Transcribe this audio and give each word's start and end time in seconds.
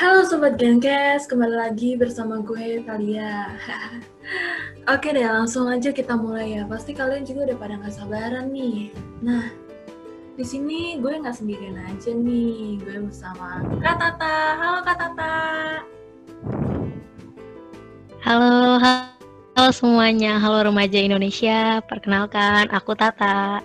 Halo 0.00 0.24
Sobat 0.24 0.56
Genkes, 0.56 1.28
kembali 1.28 1.60
lagi 1.60 1.92
bersama 1.92 2.40
gue 2.40 2.80
Talia. 2.88 3.52
Oke 4.96 5.12
deh, 5.12 5.28
langsung 5.28 5.68
aja 5.68 5.92
kita 5.92 6.16
mulai 6.16 6.56
ya. 6.56 6.64
Pasti 6.64 6.96
kalian 6.96 7.28
juga 7.28 7.52
udah 7.52 7.56
pada 7.60 7.76
gak 7.84 7.92
sabaran 7.92 8.48
nih. 8.48 8.96
Nah, 9.20 9.52
di 10.40 10.44
sini 10.48 10.96
gue 11.04 11.20
nggak 11.20 11.36
sendirian 11.36 11.76
aja 11.84 12.16
nih. 12.16 12.80
Gue 12.80 13.12
bersama 13.12 13.60
Kak 13.84 13.96
Tata. 14.00 14.36
Halo 14.56 14.78
Kak 14.88 14.96
Tata. 14.96 15.36
Halo, 18.24 18.80
halo 18.80 19.68
semuanya. 19.68 20.40
Halo 20.40 20.64
remaja 20.64 20.96
Indonesia. 20.96 21.84
Perkenalkan, 21.84 22.72
aku 22.72 22.96
Tata. 22.96 23.60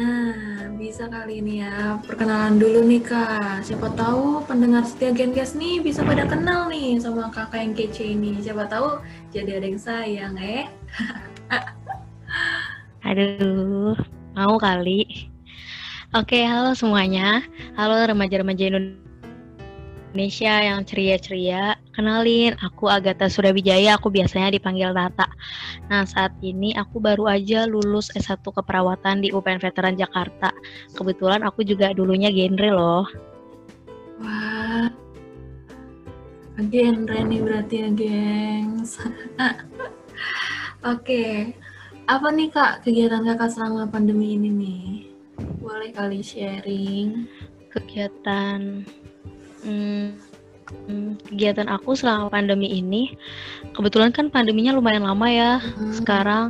Nah, 0.00 0.51
bisa 0.82 1.06
kali 1.06 1.38
ini 1.38 1.62
ya 1.62 2.02
perkenalan 2.02 2.58
dulu 2.58 2.82
nih 2.82 3.06
kak. 3.06 3.62
Siapa 3.62 3.94
tahu 3.94 4.42
pendengar 4.50 4.82
setia 4.82 5.14
Genkes 5.14 5.54
nih 5.54 5.78
bisa 5.78 6.02
pada 6.02 6.26
kenal 6.26 6.66
nih 6.66 6.98
sama 6.98 7.30
kakak 7.30 7.62
yang 7.62 7.74
kece 7.78 8.02
ini. 8.02 8.42
Siapa 8.42 8.66
tahu 8.66 8.98
jadi 9.30 9.62
ada 9.62 9.66
yang 9.70 9.78
sayang 9.78 10.34
eh. 10.42 10.66
Aduh, 13.06 13.94
mau 14.34 14.58
kali. 14.58 15.30
Oke, 16.18 16.42
halo 16.42 16.74
semuanya. 16.74 17.46
Halo 17.78 18.02
remaja-remaja 18.02 18.74
Indonesia 18.74 19.11
yang 20.12 20.84
ceria-ceria. 20.84 21.80
Kenalin, 21.96 22.52
aku 22.60 22.88
Agatha 22.92 23.32
Surabijaya, 23.32 23.96
aku 23.96 24.12
biasanya 24.12 24.52
dipanggil 24.52 24.92
Tata. 24.92 25.28
Nah, 25.88 26.04
saat 26.04 26.36
ini 26.44 26.76
aku 26.76 27.00
baru 27.00 27.32
aja 27.32 27.64
lulus 27.64 28.12
S1 28.12 28.44
keperawatan 28.44 29.24
di 29.24 29.32
UPN 29.32 29.60
Veteran 29.60 29.96
Jakarta. 29.96 30.52
Kebetulan 30.92 31.40
aku 31.40 31.64
juga 31.64 31.96
dulunya 31.96 32.28
genre 32.28 32.70
loh. 32.70 33.06
Wah, 34.20 34.92
genre 36.60 37.18
nih 37.24 37.40
berarti 37.40 37.74
ya, 37.80 37.88
gengs. 37.96 39.00
Oke, 40.92 41.56
apa 42.04 42.28
nih 42.28 42.52
kak 42.52 42.84
kegiatan 42.84 43.24
kakak 43.24 43.48
selama 43.48 43.88
pandemi 43.88 44.36
ini 44.36 44.50
nih? 44.52 44.84
Boleh 45.58 45.90
kali 45.96 46.20
sharing? 46.20 47.26
Kegiatan... 47.72 48.84
Hmm, 49.62 50.18
Hmm, 50.88 51.20
kegiatan 51.28 51.68
aku 51.68 51.94
selama 51.94 52.32
pandemi 52.32 52.66
ini, 52.80 53.14
kebetulan 53.76 54.10
kan 54.10 54.32
pandeminya 54.32 54.74
lumayan 54.74 55.04
lama 55.04 55.28
ya. 55.28 55.52
Hmm. 55.60 55.92
Sekarang 55.94 56.44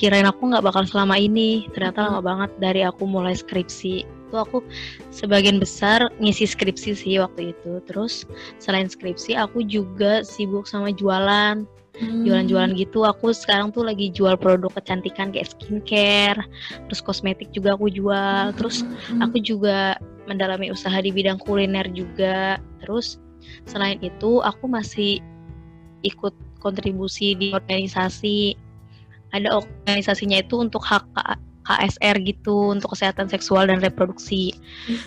kirain 0.00 0.26
aku 0.26 0.50
nggak 0.50 0.64
bakal 0.64 0.82
selama 0.88 1.20
ini, 1.20 1.68
ternyata 1.76 2.00
hmm. 2.02 2.08
lama 2.10 2.20
banget 2.24 2.50
dari 2.58 2.82
aku 2.82 3.04
mulai 3.04 3.36
skripsi. 3.36 4.08
Itu 4.28 4.36
aku 4.36 4.64
sebagian 5.12 5.60
besar 5.60 6.10
ngisi 6.18 6.48
skripsi 6.48 6.90
sih 6.96 7.14
waktu 7.20 7.54
itu. 7.54 7.80
Terus 7.86 8.24
selain 8.58 8.88
skripsi, 8.88 9.36
aku 9.38 9.62
juga 9.64 10.24
sibuk 10.24 10.66
sama 10.66 10.90
jualan. 10.90 11.64
Jualan-jualan 11.98 12.78
gitu. 12.78 13.02
Aku 13.10 13.34
sekarang 13.34 13.74
tuh 13.74 13.82
lagi 13.82 14.06
jual 14.14 14.38
produk 14.38 14.70
kecantikan 14.70 15.34
kayak 15.34 15.50
skincare, 15.50 16.46
terus 16.86 17.02
kosmetik 17.02 17.50
juga 17.50 17.74
aku 17.74 17.90
jual. 17.90 18.54
Terus 18.54 18.86
aku 19.18 19.42
juga 19.42 19.98
mendalami 20.28 20.68
usaha 20.68 21.00
di 21.00 21.10
bidang 21.10 21.40
kuliner 21.40 21.88
juga. 21.90 22.60
Terus 22.84 23.18
Selain 23.68 23.98
itu, 24.00 24.40
aku 24.42 24.64
masih 24.68 25.20
ikut 26.04 26.34
kontribusi 26.58 27.34
di 27.38 27.54
organisasi. 27.54 28.56
Ada 29.34 29.60
organisasinya 29.60 30.40
itu 30.40 30.56
untuk 30.56 30.80
hak 30.88 31.04
KSR 31.68 32.16
gitu 32.24 32.72
untuk 32.72 32.96
kesehatan 32.96 33.28
seksual 33.28 33.68
dan 33.68 33.84
reproduksi. 33.84 34.56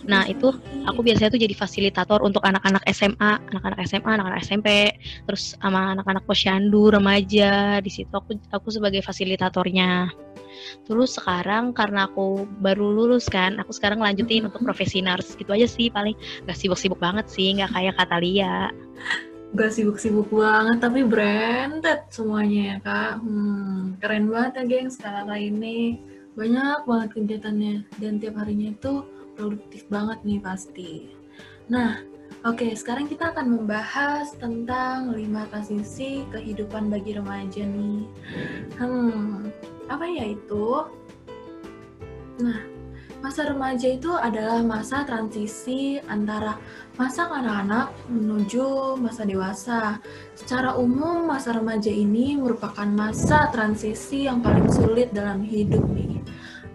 Nah 0.05 0.30
itu 0.30 0.53
aku 0.86 1.02
biasanya 1.02 1.33
tuh 1.33 1.42
jadi 1.42 1.58
fasilitator 1.58 2.22
untuk 2.22 2.45
anak-anak 2.45 2.86
SMA, 2.94 3.42
anak-anak 3.49 3.81
SMA, 3.89 4.11
anak-anak 4.14 4.39
SMP, 4.45 4.94
terus 5.25 5.58
sama 5.58 5.97
anak-anak 5.97 6.21
posyandu, 6.30 6.93
remaja. 6.93 7.81
Di 7.81 7.89
situ 7.89 8.14
aku 8.14 8.37
aku 8.54 8.70
sebagai 8.70 9.02
fasilitatornya. 9.02 10.14
Terus 10.86 11.17
sekarang 11.17 11.72
karena 11.72 12.10
aku 12.10 12.45
baru 12.60 12.92
lulus 12.92 13.27
kan, 13.27 13.58
aku 13.61 13.72
sekarang 13.73 14.02
lanjutin 14.02 14.48
untuk 14.48 14.61
profesi 14.61 14.99
nurse 14.99 15.36
gitu 15.38 15.52
aja 15.54 15.67
sih 15.67 15.89
paling 15.89 16.14
gak 16.45 16.58
sibuk-sibuk 16.58 16.99
banget 16.99 17.27
sih, 17.30 17.54
nggak 17.58 17.72
kayak 17.73 17.95
kata 17.98 18.17
Lia. 18.22 18.70
Gak 19.52 19.72
sibuk-sibuk 19.76 20.32
banget 20.32 20.80
tapi 20.80 21.04
branded 21.04 22.08
semuanya 22.08 22.61
ya 22.61 22.77
kak. 22.80 23.14
Hmm, 23.20 23.99
keren 23.99 24.32
banget 24.32 24.52
ya 24.60 24.64
geng 24.67 24.89
sekarang 24.89 25.27
ini 25.36 25.99
banyak 26.32 26.88
banget 26.88 27.10
kegiatannya 27.20 27.76
dan 27.99 28.14
tiap 28.23 28.39
harinya 28.39 28.72
itu 28.72 29.04
produktif 29.36 29.83
banget 29.92 30.23
nih 30.23 30.39
pasti. 30.39 30.92
Nah, 31.67 31.99
oke 32.48 32.72
sekarang 32.76 33.11
kita 33.11 33.36
akan 33.36 33.60
membahas 33.60 34.32
tentang 34.39 35.11
lima 35.11 35.48
transisi 35.52 36.23
kehidupan 36.32 36.88
bagi 36.88 37.20
remaja 37.20 37.64
nih. 37.67 38.08
Hmm, 38.80 39.52
apa 39.92 40.08
ya 40.08 40.24
itu? 40.32 40.88
Nah, 42.40 42.60
masa 43.20 43.52
remaja 43.52 43.88
itu 43.92 44.12
adalah 44.16 44.64
masa 44.64 45.04
transisi 45.04 46.00
antara 46.08 46.56
masa 46.96 47.28
kanak-kanak 47.28 47.92
menuju 48.08 48.96
masa 48.98 49.28
dewasa. 49.28 49.82
Secara 50.34 50.80
umum, 50.80 51.28
masa 51.28 51.54
remaja 51.54 51.92
ini 51.92 52.40
merupakan 52.40 52.88
masa 52.88 53.52
transisi 53.52 54.26
yang 54.26 54.40
paling 54.40 54.72
sulit 54.72 55.12
dalam 55.12 55.44
hidup 55.44 55.84
nih. 55.92 56.23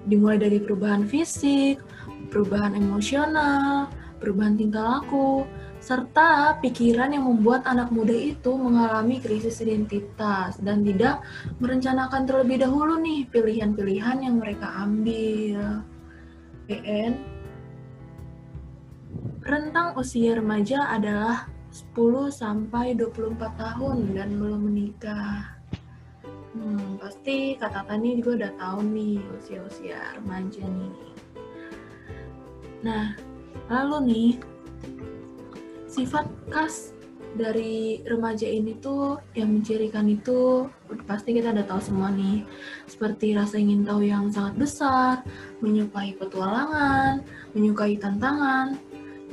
Dimulai 0.07 0.39
dari 0.39 0.63
perubahan 0.63 1.09
fisik, 1.09 1.83
perubahan 2.31 2.79
emosional, 2.79 3.91
perubahan 4.19 4.57
tingkah 4.57 4.99
laku, 5.01 5.45
serta 5.79 6.59
pikiran 6.59 7.15
yang 7.15 7.29
membuat 7.31 7.63
anak 7.69 7.95
muda 7.95 8.13
itu 8.13 8.57
mengalami 8.59 9.23
krisis 9.23 9.63
identitas 9.63 10.59
dan 10.59 10.83
tidak 10.83 11.23
merencanakan 11.63 12.27
terlebih 12.27 12.67
dahulu 12.67 12.99
nih 12.99 13.29
pilihan-pilihan 13.31 14.19
yang 14.25 14.43
mereka 14.43 14.67
ambil. 14.83 15.87
PN 16.67 17.37
Rentang 19.47 19.95
usia 19.95 20.35
remaja 20.35 20.91
adalah 20.91 21.47
10 21.71 22.35
sampai 22.35 22.99
24 22.99 23.39
tahun 23.55 24.17
dan 24.17 24.35
belum 24.43 24.67
menikah. 24.67 25.55
Hmm, 26.57 26.99
pasti 26.99 27.55
kata 27.55 27.87
Tani 27.87 28.19
juga 28.19 28.43
udah 28.43 28.53
tahu 28.59 28.79
nih 28.91 29.21
usia-usia 29.39 30.19
remaja 30.19 30.65
nih. 30.67 30.97
Nah, 32.81 33.15
lalu 33.67 33.97
nih 34.07 34.33
sifat 35.91 36.27
khas 36.53 36.97
dari 37.37 38.01
remaja 38.09 38.49
ini 38.49 38.81
tuh 38.81 39.21
yang 39.37 39.61
mencirikan 39.61 40.09
itu 40.09 40.65
pasti 41.05 41.37
kita 41.37 41.53
udah 41.53 41.67
tahu 41.69 41.81
semua 41.85 42.09
nih 42.09 42.43
seperti 42.89 43.37
rasa 43.37 43.61
ingin 43.61 43.85
tahu 43.85 44.09
yang 44.09 44.33
sangat 44.33 44.57
besar 44.57 45.15
menyukai 45.61 46.17
petualangan 46.17 47.21
menyukai 47.53 48.01
tantangan 48.01 48.81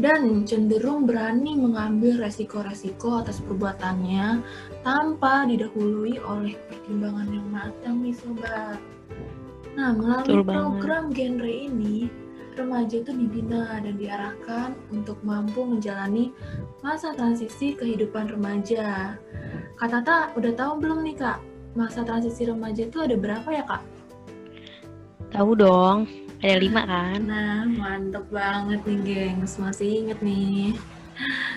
dan 0.02 0.42
cenderung 0.50 1.06
berani 1.06 1.54
mengambil 1.54 2.18
resiko-resiko 2.26 3.22
atas 3.22 3.38
perbuatannya 3.46 4.42
tanpa 4.82 5.46
didahului 5.46 6.18
oleh 6.18 6.58
pertimbangan 6.66 7.30
yang 7.30 7.48
matang 7.54 8.02
nih 8.02 8.16
sobat. 8.18 8.82
Nah, 9.78 9.94
melalui 9.94 10.42
program 10.46 11.14
genre 11.14 11.50
ini, 11.50 12.10
remaja 12.58 13.02
itu 13.02 13.12
dibina 13.14 13.82
dan 13.82 13.96
diarahkan 13.98 14.78
untuk 14.94 15.18
mampu 15.26 15.66
menjalani 15.66 16.34
masa 16.86 17.14
transisi 17.14 17.74
kehidupan 17.74 18.32
remaja. 18.34 19.18
Kak 19.78 19.90
Tata, 19.90 20.32
udah 20.38 20.54
tahu 20.54 20.80
belum 20.80 21.04
nih 21.04 21.18
Kak, 21.18 21.40
masa 21.74 22.06
transisi 22.06 22.46
remaja 22.46 22.86
itu 22.86 22.98
ada 23.02 23.16
berapa 23.18 23.50
ya 23.50 23.64
Kak? 23.66 23.84
Tahu 25.34 25.52
dong, 25.58 26.06
ada 26.46 26.58
lima 26.62 26.82
kan? 26.86 27.20
Nah, 27.26 27.66
mantep 27.66 28.30
banget 28.30 28.86
nih 28.86 29.00
gengs, 29.02 29.58
masih 29.58 30.06
inget 30.06 30.20
nih. 30.22 30.78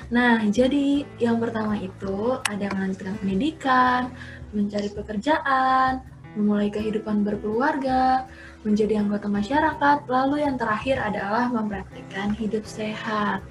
Nah, 0.09 0.45
jadi 0.49 1.03
yang 1.19 1.43
pertama 1.43 1.77
itu 1.77 2.39
ada 2.47 2.71
melanjutkan 2.73 3.19
pendidikan, 3.19 4.15
mencari 4.55 4.89
pekerjaan, 4.93 6.05
memulai 6.37 6.69
kehidupan 6.69 7.25
berkeluarga, 7.25 8.29
menjadi 8.67 8.99
anggota 8.99 9.31
masyarakat, 9.31 10.11
lalu 10.11 10.43
yang 10.43 10.59
terakhir 10.59 10.99
adalah 10.99 11.47
mempraktikkan 11.47 12.35
hidup 12.35 12.67
sehat. 12.67 13.47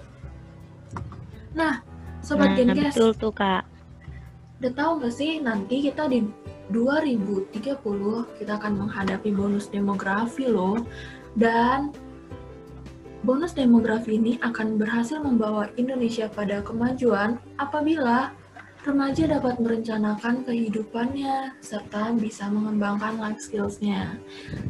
Nah, 1.56 1.79
Sobat 2.19 2.51
nah, 2.51 2.56
Genkes, 2.59 2.91
betul 2.91 3.15
tuh 3.15 3.31
Kak. 3.31 3.63
Udah 4.59 4.71
tahu 4.75 4.91
nggak 5.00 5.13
sih 5.15 5.39
nanti 5.39 5.88
kita 5.88 6.12
di 6.12 6.19
2030 6.73 7.79
kita 8.41 8.51
akan 8.59 8.73
menghadapi 8.75 9.29
bonus 9.31 9.71
demografi 9.71 10.51
loh. 10.51 10.83
Dan 11.38 11.95
bonus 13.23 13.56
demografi 13.56 14.19
ini 14.19 14.35
akan 14.44 14.75
berhasil 14.75 15.21
membawa 15.23 15.71
Indonesia 15.79 16.27
pada 16.27 16.59
kemajuan 16.65 17.39
apabila 17.56 18.35
remaja 18.85 19.25
dapat 19.25 19.57
merencanakan 19.57 20.45
kehidupannya 20.45 21.57
serta 21.57 22.13
bisa 22.13 22.45
mengembangkan 22.53 23.17
life 23.17 23.41
skills-nya. 23.41 24.21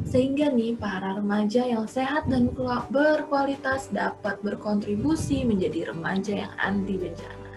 Sehingga 0.07 0.55
nih 0.55 0.79
para 0.79 1.19
remaja 1.19 1.67
yang 1.67 1.83
sehat 1.83 2.31
dan 2.31 2.47
berkualitas 2.87 3.91
dapat 3.91 4.39
berkontribusi 4.39 5.43
menjadi 5.43 5.91
remaja 5.91 6.47
yang 6.47 6.53
anti 6.55 6.95
bencana. 6.95 7.51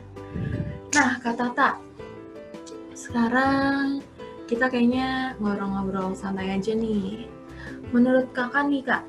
Nah, 0.99 1.23
Kak 1.23 1.39
Tata, 1.39 1.79
sekarang 2.91 4.03
kita 4.51 4.67
kayaknya 4.67 5.39
ngobrol-ngobrol 5.39 6.19
santai 6.19 6.59
aja 6.59 6.75
nih. 6.75 7.31
Menurut 7.95 8.35
kakak 8.35 8.67
nih 8.67 8.83
kak, 8.83 9.07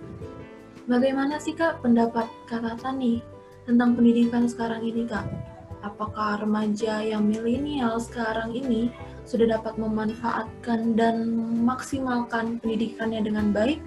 bagaimana 0.85 1.41
sih 1.41 1.57
kak 1.57 1.81
pendapat 1.81 2.29
kak 2.45 2.61
Tata 2.61 2.93
nih 2.93 3.25
tentang 3.65 3.97
pendidikan 3.97 4.45
sekarang 4.45 4.85
ini 4.85 5.09
kak? 5.09 5.48
Apakah 5.79 6.43
remaja 6.43 6.99
yang 6.99 7.27
milenial 7.31 8.03
sekarang 8.03 8.51
ini 8.51 8.91
sudah 9.23 9.55
dapat 9.55 9.79
memanfaatkan 9.79 10.99
dan 10.99 11.31
memaksimalkan 11.39 12.59
pendidikannya 12.59 13.23
dengan 13.23 13.55
baik? 13.55 13.79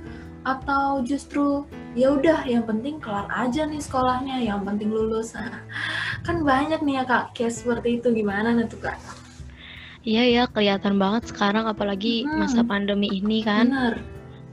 Atau 0.43 1.05
justru 1.07 1.69
ya 1.95 2.17
udah 2.17 2.49
yang 2.49 2.65
penting 2.65 2.99
kelar 2.99 3.29
aja 3.31 3.69
nih 3.69 3.79
sekolahnya 3.79 4.41
yang 4.43 4.65
penting 4.65 4.89
lulus. 4.89 5.37
Nah, 5.37 5.63
kan 6.27 6.43
banyak 6.43 6.81
nih 6.81 7.03
ya 7.03 7.05
kak 7.05 7.37
case 7.37 7.63
seperti 7.63 8.01
itu. 8.01 8.09
Gimana 8.11 8.57
nih 8.57 8.67
tuh 8.67 8.81
kak? 8.81 8.97
Iya 10.03 10.23
ya 10.27 10.43
kelihatan 10.51 10.99
banget 10.99 11.31
sekarang 11.31 11.71
apalagi 11.71 12.27
Hmm. 12.27 12.43
masa 12.43 12.67
pandemi 12.67 13.07
ini 13.13 13.45
kan. 13.47 13.71
Bener. 13.71 13.95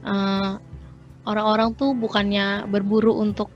Eh, 0.06 0.52
orang-orang 1.26 1.74
tuh 1.74 1.96
bukannya 1.96 2.70
berburu 2.70 3.18
untuk 3.18 3.50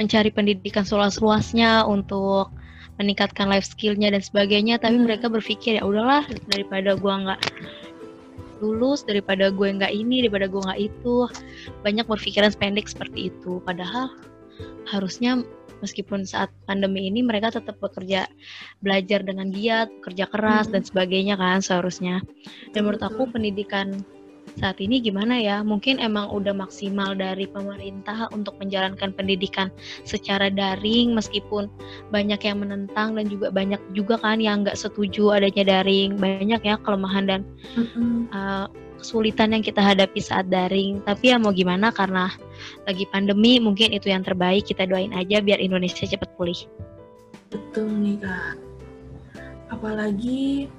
mencari 0.00 0.32
pendidikan 0.32 0.82
seluas-luasnya 0.82 1.84
untuk 1.86 2.50
meningkatkan 2.98 3.50
life 3.50 3.66
skillnya 3.66 4.14
dan 4.14 4.22
sebagainya 4.22 4.78
tapi 4.78 4.98
Hmm. 4.98 5.06
mereka 5.10 5.26
berpikir 5.26 5.78
ya 5.78 5.82
udahlah 5.82 6.24
daripada 6.50 6.94
gua 6.94 7.14
nggak 7.26 7.40
lulus 8.62 9.04
daripada 9.04 9.50
gue 9.52 9.66
nggak 9.66 9.92
ini 9.92 10.24
daripada 10.24 10.46
gue 10.48 10.62
nggak 10.62 10.80
itu 10.80 11.28
banyak 11.84 12.06
berpikiran 12.06 12.54
pendek 12.56 12.88
seperti 12.88 13.28
itu 13.28 13.60
padahal 13.66 14.08
harusnya 14.88 15.42
meskipun 15.82 16.24
saat 16.24 16.48
pandemi 16.64 17.10
ini 17.12 17.20
mereka 17.20 17.52
tetap 17.52 17.76
bekerja 17.82 18.24
belajar 18.80 19.20
dengan 19.20 19.52
giat 19.52 19.92
bekerja 20.00 20.30
keras 20.32 20.70
Hmm. 20.70 20.78
dan 20.78 20.82
sebagainya 20.86 21.34
kan 21.36 21.60
seharusnya 21.60 22.24
dan 22.72 22.88
menurut 22.88 23.04
aku 23.04 23.28
pendidikan 23.28 24.00
saat 24.58 24.78
ini 24.78 25.02
gimana 25.02 25.38
ya 25.38 25.60
mungkin 25.66 25.98
emang 25.98 26.30
udah 26.30 26.54
maksimal 26.54 27.14
dari 27.18 27.50
pemerintah 27.50 28.30
untuk 28.30 28.54
menjalankan 28.62 29.10
pendidikan 29.14 29.68
secara 30.06 30.50
daring 30.50 31.14
meskipun 31.14 31.66
banyak 32.14 32.38
yang 32.42 32.62
menentang 32.62 33.18
dan 33.18 33.26
juga 33.26 33.50
banyak 33.50 33.82
juga 33.92 34.14
kan 34.22 34.38
yang 34.38 34.62
nggak 34.62 34.78
setuju 34.78 35.34
adanya 35.38 35.80
daring 35.80 36.14
banyak 36.16 36.60
ya 36.62 36.78
kelemahan 36.82 37.26
dan 37.26 37.40
Mm-mm. 37.74 38.30
uh, 38.30 38.70
kesulitan 39.04 39.52
yang 39.52 39.60
kita 39.60 39.84
hadapi 39.84 40.16
saat 40.16 40.48
daring. 40.48 41.04
Tapi 41.04 41.28
ya 41.28 41.36
mau 41.36 41.52
gimana 41.52 41.92
karena 41.92 42.32
lagi 42.88 43.04
pandemi 43.12 43.60
mungkin 43.60 43.92
itu 43.92 44.08
yang 44.08 44.24
terbaik. 44.24 44.64
Kita 44.64 44.88
doain 44.88 45.12
aja 45.12 45.44
biar 45.44 45.60
Indonesia 45.60 46.08
cepat 46.08 46.32
pulih. 46.40 46.56
Betul 47.52 47.92
nih 48.00 48.16
kak. 48.24 48.56
Apalagi 49.68 50.72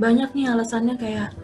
banyak 0.00 0.32
nih 0.32 0.48
alasannya 0.48 0.96
kayak, 0.96 1.36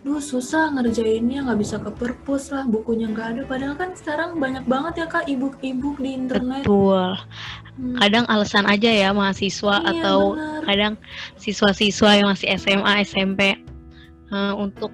duh 0.00 0.16
susah 0.16 0.72
ngerjainnya 0.72 1.44
nggak 1.44 1.60
bisa 1.60 1.76
ke 1.76 1.92
perpus 1.92 2.48
lah, 2.48 2.64
bukunya 2.64 3.04
nggak 3.12 3.28
ada. 3.36 3.42
Padahal 3.44 3.76
kan 3.76 3.92
sekarang 3.92 4.40
banyak 4.40 4.64
banget 4.64 5.04
ya 5.04 5.06
kak 5.06 5.28
ebook-ebook 5.28 6.00
di 6.00 6.16
internet. 6.16 6.64
Betul. 6.64 7.20
Hmm. 7.76 7.96
Kadang 8.00 8.24
alasan 8.32 8.64
aja 8.64 8.88
ya 8.88 9.12
mahasiswa 9.12 9.76
Iya, 9.76 9.90
atau 9.92 10.18
bener. 10.36 10.62
kadang 10.64 10.92
siswa-siswa 11.36 12.10
yang 12.16 12.28
masih 12.32 12.48
SMA, 12.56 12.92
SMP 13.04 13.60
uh, 14.32 14.56
untuk 14.56 14.88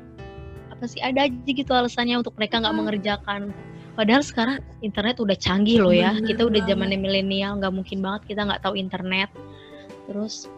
apa 0.75 0.85
sih 0.91 1.01
ada 1.01 1.25
aja 1.25 1.33
gitu 1.49 1.71
alasannya 1.71 2.19
untuk 2.21 2.35
mereka 2.35 2.59
nggak 2.59 2.75
Hmm. 2.75 2.81
mengerjakan. 2.83 3.43
Padahal 3.97 4.21
sekarang 4.21 4.59
internet 4.85 5.23
udah 5.23 5.39
canggih 5.39 5.81
loh 5.81 5.95
ya. 5.95 6.13
Bener 6.19 6.35
kita 6.35 6.43
udah 6.51 6.61
zamannya 6.67 6.99
milenial, 7.01 7.57
nggak 7.63 7.73
mungkin 7.73 8.03
banget 8.03 8.35
kita 8.35 8.43
nggak 8.45 8.61
tahu 8.61 8.75
internet. 8.77 9.31
Terus 10.11 10.51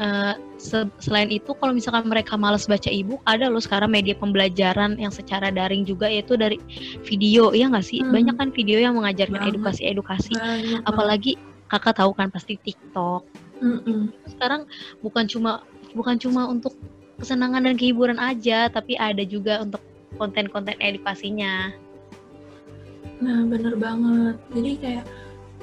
uh, 0.00 0.34
se- 0.58 0.90
selain 0.98 1.30
itu 1.30 1.54
kalau 1.58 1.74
misalkan 1.74 2.06
mereka 2.08 2.34
malas 2.34 2.66
baca 2.66 2.88
e-book, 2.90 3.22
ada 3.28 3.46
loh 3.50 3.62
sekarang 3.62 3.92
media 3.92 4.14
pembelajaran 4.16 4.98
yang 4.98 5.12
secara 5.12 5.52
daring 5.52 5.84
juga 5.86 6.10
yaitu 6.10 6.34
dari 6.34 6.58
video, 7.06 7.54
ya 7.54 7.70
nggak 7.70 7.86
sih? 7.86 8.00
Hmm. 8.02 8.14
Banyak 8.14 8.34
kan 8.38 8.48
video 8.54 8.78
yang 8.82 8.96
mengajarkan 8.98 9.52
edukasi-edukasi. 9.54 10.34
Apalagi 10.86 11.36
kakak 11.68 12.00
tahu 12.00 12.16
kan 12.16 12.32
pasti 12.32 12.56
TikTok. 12.58 13.22
Mm-mm. 13.58 14.14
Sekarang 14.30 14.64
bukan 15.02 15.26
cuma 15.26 15.66
bukan 15.92 16.16
cuma 16.16 16.46
untuk 16.46 16.78
kesenangan 17.18 17.66
dan 17.66 17.74
kehiburan 17.74 18.18
aja, 18.22 18.70
tapi 18.70 18.94
ada 18.94 19.26
juga 19.26 19.60
untuk 19.60 19.82
konten-konten 20.16 20.78
edukasinya. 20.78 21.74
Nah, 23.18 23.42
bener 23.50 23.74
banget. 23.74 24.38
Jadi 24.54 24.70
kayak 24.78 25.04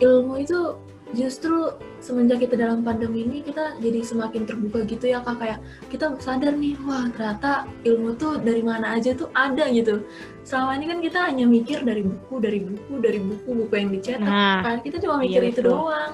ilmu 0.03 0.43
itu 0.43 0.75
justru 1.15 1.71
semenjak 2.03 2.43
kita 2.45 2.59
dalam 2.59 2.83
pandemi 2.83 3.25
ini 3.25 3.41
kita 3.41 3.79
jadi 3.79 4.03
semakin 4.03 4.43
terbuka 4.43 4.83
gitu 4.85 5.09
ya 5.09 5.23
kak. 5.23 5.39
Kayak 5.41 5.59
kita 5.89 6.05
sadar 6.19 6.53
nih 6.53 6.75
wah 6.83 7.07
ternyata 7.15 7.65
ilmu 7.87 8.19
tuh 8.19 8.37
dari 8.43 8.61
mana 8.61 8.99
aja 8.99 9.15
tuh 9.15 9.31
ada 9.33 9.65
gitu. 9.71 10.03
Selama 10.43 10.77
ini 10.77 10.85
kan 10.91 10.99
kita 11.01 11.19
hanya 11.31 11.47
mikir 11.47 11.81
dari 11.81 12.03
buku 12.03 12.35
dari 12.43 12.59
buku 12.61 12.93
dari 12.99 13.19
buku 13.23 13.49
buku 13.65 13.73
yang 13.73 13.89
dicetak. 13.95 14.27
Nah, 14.27 14.61
kan 14.61 14.77
kita 14.83 15.01
cuma 15.01 15.15
mikir 15.23 15.41
iya 15.41 15.49
itu 15.55 15.61
betul. 15.63 15.71
doang. 15.87 16.13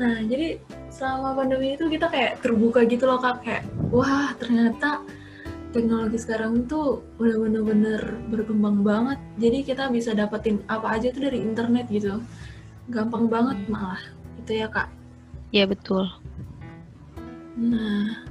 Nah 0.00 0.16
jadi 0.24 0.48
selama 0.88 1.36
pandemi 1.36 1.76
itu 1.76 1.84
kita 1.86 2.08
kayak 2.08 2.40
terbuka 2.40 2.82
gitu 2.88 3.04
loh 3.04 3.20
kak. 3.20 3.44
Kayak 3.44 3.62
wah 3.92 4.32
ternyata 4.40 5.04
teknologi 5.76 6.18
sekarang 6.20 6.68
tuh 6.68 7.00
udah 7.20 7.36
bener-bener 7.36 8.00
berkembang 8.32 8.80
banget. 8.80 9.20
Jadi 9.36 9.58
kita 9.62 9.92
bisa 9.92 10.16
dapetin 10.16 10.64
apa 10.66 10.96
aja 10.96 11.12
tuh 11.12 11.28
dari 11.28 11.38
internet 11.44 11.86
gitu. 11.92 12.18
Gampang 12.90 13.30
banget 13.30 13.62
malah 13.70 14.02
itu 14.42 14.58
ya 14.60 14.68
kak? 14.68 14.90
Ya 15.54 15.64
betul. 15.64 16.10
nah 17.52 18.24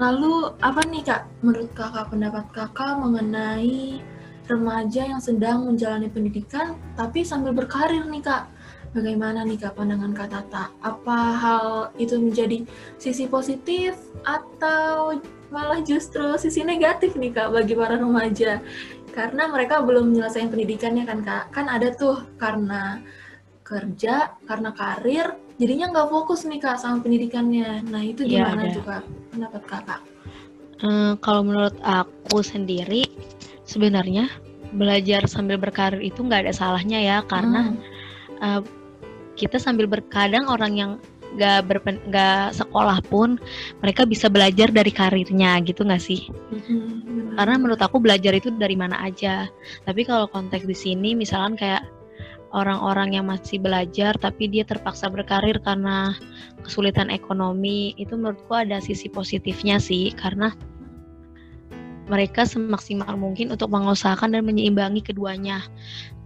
lalu 0.00 0.48
apa 0.64 0.80
nih 0.88 1.04
kak 1.04 1.28
menurut 1.44 1.70
kakak 1.76 2.08
pendapat 2.08 2.48
kakak 2.56 2.96
mengenai 2.96 4.00
remaja 4.48 5.06
yang 5.06 5.20
sedang 5.20 5.68
menjalani 5.68 6.08
pendidikan 6.10 6.74
tapi 6.98 7.22
sambil 7.22 7.54
berkarir 7.54 8.02
nih 8.10 8.24
kak? 8.24 8.50
Bagaimana 8.90 9.46
nih 9.46 9.54
kak 9.54 9.78
pandangan 9.78 10.10
kak 10.10 10.34
Tata? 10.34 10.74
Apa 10.82 11.18
hal 11.38 11.66
itu 11.94 12.18
menjadi 12.18 12.66
sisi 12.98 13.30
positif 13.30 13.94
atau 14.26 15.14
malah 15.54 15.78
justru 15.86 16.34
sisi 16.34 16.66
negatif 16.66 17.14
nih 17.14 17.30
kak 17.30 17.54
bagi 17.54 17.78
para 17.78 17.94
remaja? 17.94 18.58
Karena 19.14 19.46
mereka 19.46 19.78
belum 19.86 20.10
menyelesaikan 20.10 20.50
pendidikannya 20.50 21.06
kan 21.06 21.22
kak? 21.22 21.44
Kan 21.54 21.70
ada 21.70 21.94
tuh 21.94 22.18
karena 22.34 22.98
kerja 23.70 24.34
karena 24.42 24.74
karir 24.74 25.26
jadinya 25.56 25.86
nggak 25.94 26.08
fokus 26.10 26.42
nih 26.42 26.58
kak 26.58 26.76
sama 26.76 26.98
pendidikannya 26.98 27.86
nah 27.86 28.02
itu 28.02 28.26
Iya, 28.26 28.42
gimana 28.42 28.66
ada. 28.66 28.74
tuh 28.74 28.82
kak 28.82 29.02
pendapat 29.30 29.62
kakak 29.64 30.00
Eh, 30.80 31.12
kalau 31.20 31.44
menurut 31.44 31.76
aku 31.84 32.40
sendiri, 32.40 33.04
sebenarnya 33.68 34.32
belajar 34.72 35.28
sambil 35.28 35.60
berkarir 35.60 36.00
itu 36.00 36.24
nggak 36.24 36.48
ada 36.48 36.54
salahnya 36.56 36.96
ya, 36.96 37.20
karena 37.28 37.68
Hmm, 37.68 37.76
eh, 38.40 38.60
kita 39.36 39.60
sambil 39.60 39.84
berkadang 39.84 40.48
orang 40.48 40.72
yang 40.72 40.90
nggak 41.36 41.68
berpen- 41.68 42.00
nggak 42.08 42.56
sekolah 42.56 42.96
pun 43.06 43.36
mereka 43.78 44.08
bisa 44.08 44.26
belajar 44.26 44.72
dari 44.72 44.88
karirnya 44.88 45.60
gitu 45.62 45.84
nggak 45.84 46.00
sih? 46.00 46.24
benar. 46.48 47.36
Karena 47.36 47.54
menurut 47.60 47.80
aku 47.84 48.00
belajar 48.00 48.32
itu 48.32 48.48
dari 48.48 48.72
mana 48.72 49.04
aja. 49.04 49.52
Tapi 49.84 50.00
kalau 50.02 50.32
konteks 50.32 50.64
di 50.64 50.72
sini 50.72 51.12
misalkan 51.12 51.60
kayak 51.60 51.84
orang-orang 52.50 53.14
yang 53.18 53.26
masih 53.30 53.62
belajar 53.62 54.18
tapi 54.18 54.50
dia 54.50 54.66
terpaksa 54.66 55.06
berkarir 55.06 55.58
karena 55.62 56.14
kesulitan 56.66 57.08
ekonomi, 57.08 57.94
itu 57.96 58.14
menurutku 58.18 58.52
ada 58.54 58.82
sisi 58.82 59.06
positifnya 59.06 59.78
sih 59.78 60.10
karena 60.14 60.52
mereka 62.10 62.42
semaksimal 62.42 63.14
mungkin 63.14 63.54
untuk 63.54 63.70
mengusahakan 63.70 64.34
dan 64.34 64.42
menyeimbangi 64.42 64.98
keduanya. 64.98 65.62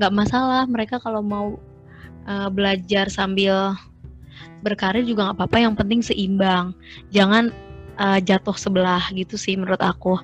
Nggak 0.00 0.12
masalah 0.16 0.64
mereka 0.64 0.96
kalau 0.96 1.20
mau 1.20 1.60
uh, 2.24 2.48
belajar 2.48 3.12
sambil 3.12 3.76
berkarir 4.64 5.04
juga 5.04 5.28
nggak 5.28 5.44
apa-apa, 5.44 5.58
yang 5.60 5.76
penting 5.76 6.00
seimbang. 6.00 6.72
Jangan 7.12 7.52
uh, 8.00 8.16
jatuh 8.16 8.56
sebelah 8.56 9.04
gitu 9.12 9.36
sih 9.36 9.60
menurut 9.60 9.84
aku. 9.84 10.16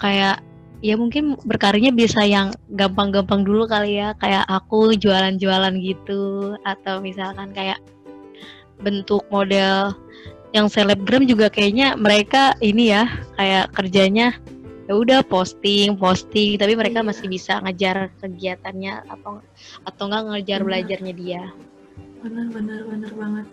Kayak 0.00 0.40
ya 0.84 1.00
mungkin 1.00 1.40
berkarirnya 1.48 1.96
bisa 1.96 2.20
yang 2.28 2.52
gampang-gampang 2.76 3.40
dulu 3.40 3.64
kali 3.64 3.96
ya, 3.96 4.12
kayak 4.20 4.44
aku 4.52 4.92
jualan-jualan 5.00 5.80
gitu 5.80 6.52
atau 6.68 7.00
misalkan 7.00 7.56
kayak 7.56 7.80
bentuk 8.84 9.24
model 9.32 9.96
yang 10.52 10.68
selebgram 10.68 11.24
juga 11.24 11.48
kayaknya 11.48 11.96
mereka 11.96 12.52
ini 12.60 12.92
ya 12.92 13.08
kayak 13.40 13.72
kerjanya 13.72 14.36
ya 14.84 14.92
udah 14.92 15.24
posting 15.24 15.96
posting 15.96 16.60
tapi 16.60 16.76
mereka 16.76 17.00
Iya. 17.00 17.08
masih 17.08 17.26
bisa 17.32 17.58
ngejar 17.64 18.12
kegiatannya 18.20 19.08
atau 19.08 19.40
atau 19.88 20.02
enggak 20.06 20.22
ngejar 20.30 20.60
Benar. 20.60 20.68
belajarnya 20.68 21.14
dia 21.16 21.42
benar 22.20 22.46
benar 22.52 22.80
benar 22.86 23.12
banget 23.16 23.46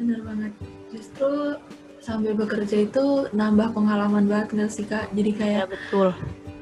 benar 0.00 0.20
banget 0.24 0.52
justru 0.90 1.60
sambil 2.06 2.38
bekerja 2.38 2.86
itu 2.86 3.26
nambah 3.34 3.74
pengalaman 3.74 4.30
banget 4.30 4.48
nggak 4.54 4.70
sih 4.70 4.86
kak? 4.86 5.10
Jadi 5.10 5.30
kayak 5.34 5.66
ya 5.66 5.66
betul. 5.66 6.08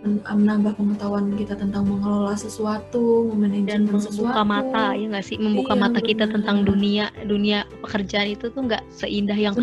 menambah 0.04 0.76
pengetahuan 0.76 1.32
kita 1.32 1.56
tentang 1.56 1.88
mengelola 1.88 2.36
sesuatu, 2.36 3.24
dan 3.24 3.40
memanajemen 3.40 3.88
membuka 3.88 4.04
sesuatu. 4.12 4.44
mata 4.44 4.84
ya 4.92 5.06
nggak 5.08 5.24
sih? 5.24 5.36
Membuka 5.40 5.72
Iya, 5.72 5.80
mata 5.80 6.00
kita 6.04 6.24
benar. 6.28 6.34
tentang 6.36 6.56
dunia 6.68 7.04
dunia 7.24 7.64
pekerjaan 7.80 8.28
itu 8.36 8.52
tuh 8.52 8.68
nggak 8.68 8.84
seindah 8.92 9.36
yang 9.36 9.56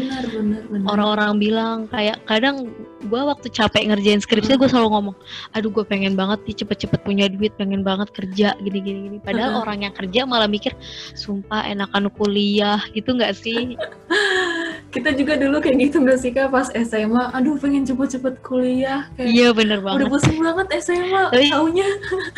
orang-orang 0.89 1.37
bilang. 1.37 1.77
Kayak 1.93 2.25
kadang 2.25 2.73
gue 3.05 3.21
waktu 3.21 3.47
capek 3.49 3.89
ngerjain 3.89 4.21
skripsi 4.21 4.61
gue 4.61 4.69
selalu 4.69 4.93
ngomong 4.93 5.15
aduh 5.57 5.73
gue 5.73 5.81
pengen 5.83 6.13
banget 6.13 6.39
nih 6.45 6.55
cepet-cepet 6.63 7.01
punya 7.01 7.25
duit 7.27 7.49
pengen 7.57 7.81
banget 7.81 8.13
kerja 8.13 8.53
gini 8.61 8.79
gini 8.79 8.99
gini 9.09 9.17
padahal 9.17 9.65
orang 9.65 9.89
yang 9.89 9.93
kerja 9.93 10.23
malah 10.29 10.45
mikir 10.45 10.71
sumpah 11.17 11.65
enakan 11.65 12.13
kuliah 12.13 12.77
gitu 12.93 13.17
nggak 13.17 13.33
sih 13.33 13.73
Kita 14.91 15.15
juga 15.15 15.39
dulu 15.39 15.63
kayak 15.63 15.77
gitu 15.87 16.03
nggak 16.03 16.19
sih 16.19 16.35
kak 16.35 16.51
pas 16.51 16.67
SMA, 16.75 17.31
aduh 17.31 17.55
pengen 17.55 17.87
cepet-cepet 17.87 18.43
kuliah, 18.43 19.07
kayak 19.15 19.31
iya 19.31 19.47
bener 19.55 19.79
udah 19.79 19.95
banget 19.95 20.11
pusing 20.11 20.39
banget 20.43 20.67
SMA, 20.83 21.31
Tapi- 21.31 21.47
taunya. 21.47 21.87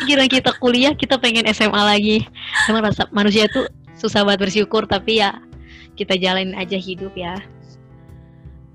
kira 0.06 0.24
kita 0.30 0.50
kuliah 0.62 0.94
kita 0.94 1.18
pengen 1.18 1.50
SMA 1.50 1.82
lagi 1.82 2.22
emang 2.70 2.86
rasa 2.86 3.10
manusia 3.10 3.50
tuh 3.50 3.66
susah 3.98 4.22
banget 4.22 4.46
bersyukur 4.46 4.86
tapi 4.86 5.18
ya 5.18 5.34
kita 5.98 6.14
jalanin 6.14 6.54
aja 6.54 6.78
hidup 6.78 7.10
ya 7.18 7.34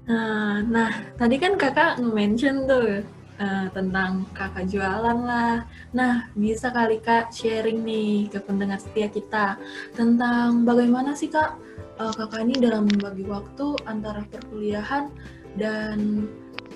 Nah, 0.09 0.65
nah 0.65 0.89
tadi 1.21 1.37
kan 1.37 1.53
kakak 1.53 2.01
nge-mention 2.01 2.65
tuh 2.65 3.05
eh, 3.39 3.67
tentang 3.71 4.25
kakak 4.33 4.65
jualan 4.67 5.19
lah. 5.21 5.63
Nah, 5.93 6.27
bisa 6.33 6.73
kali 6.73 6.97
kak 6.97 7.29
sharing 7.29 7.85
nih 7.85 8.25
ke 8.27 8.41
pendengar 8.41 8.81
setia 8.81 9.05
kita 9.07 9.55
tentang 9.93 10.65
bagaimana 10.65 11.13
sih 11.13 11.29
kak 11.29 11.53
eh, 11.99 12.13
kakak 12.15 12.41
ini 12.47 12.55
dalam 12.63 12.87
membagi 12.87 13.27
waktu 13.27 13.75
antara 13.85 14.23
perkuliahan 14.31 15.11
dan 15.59 16.25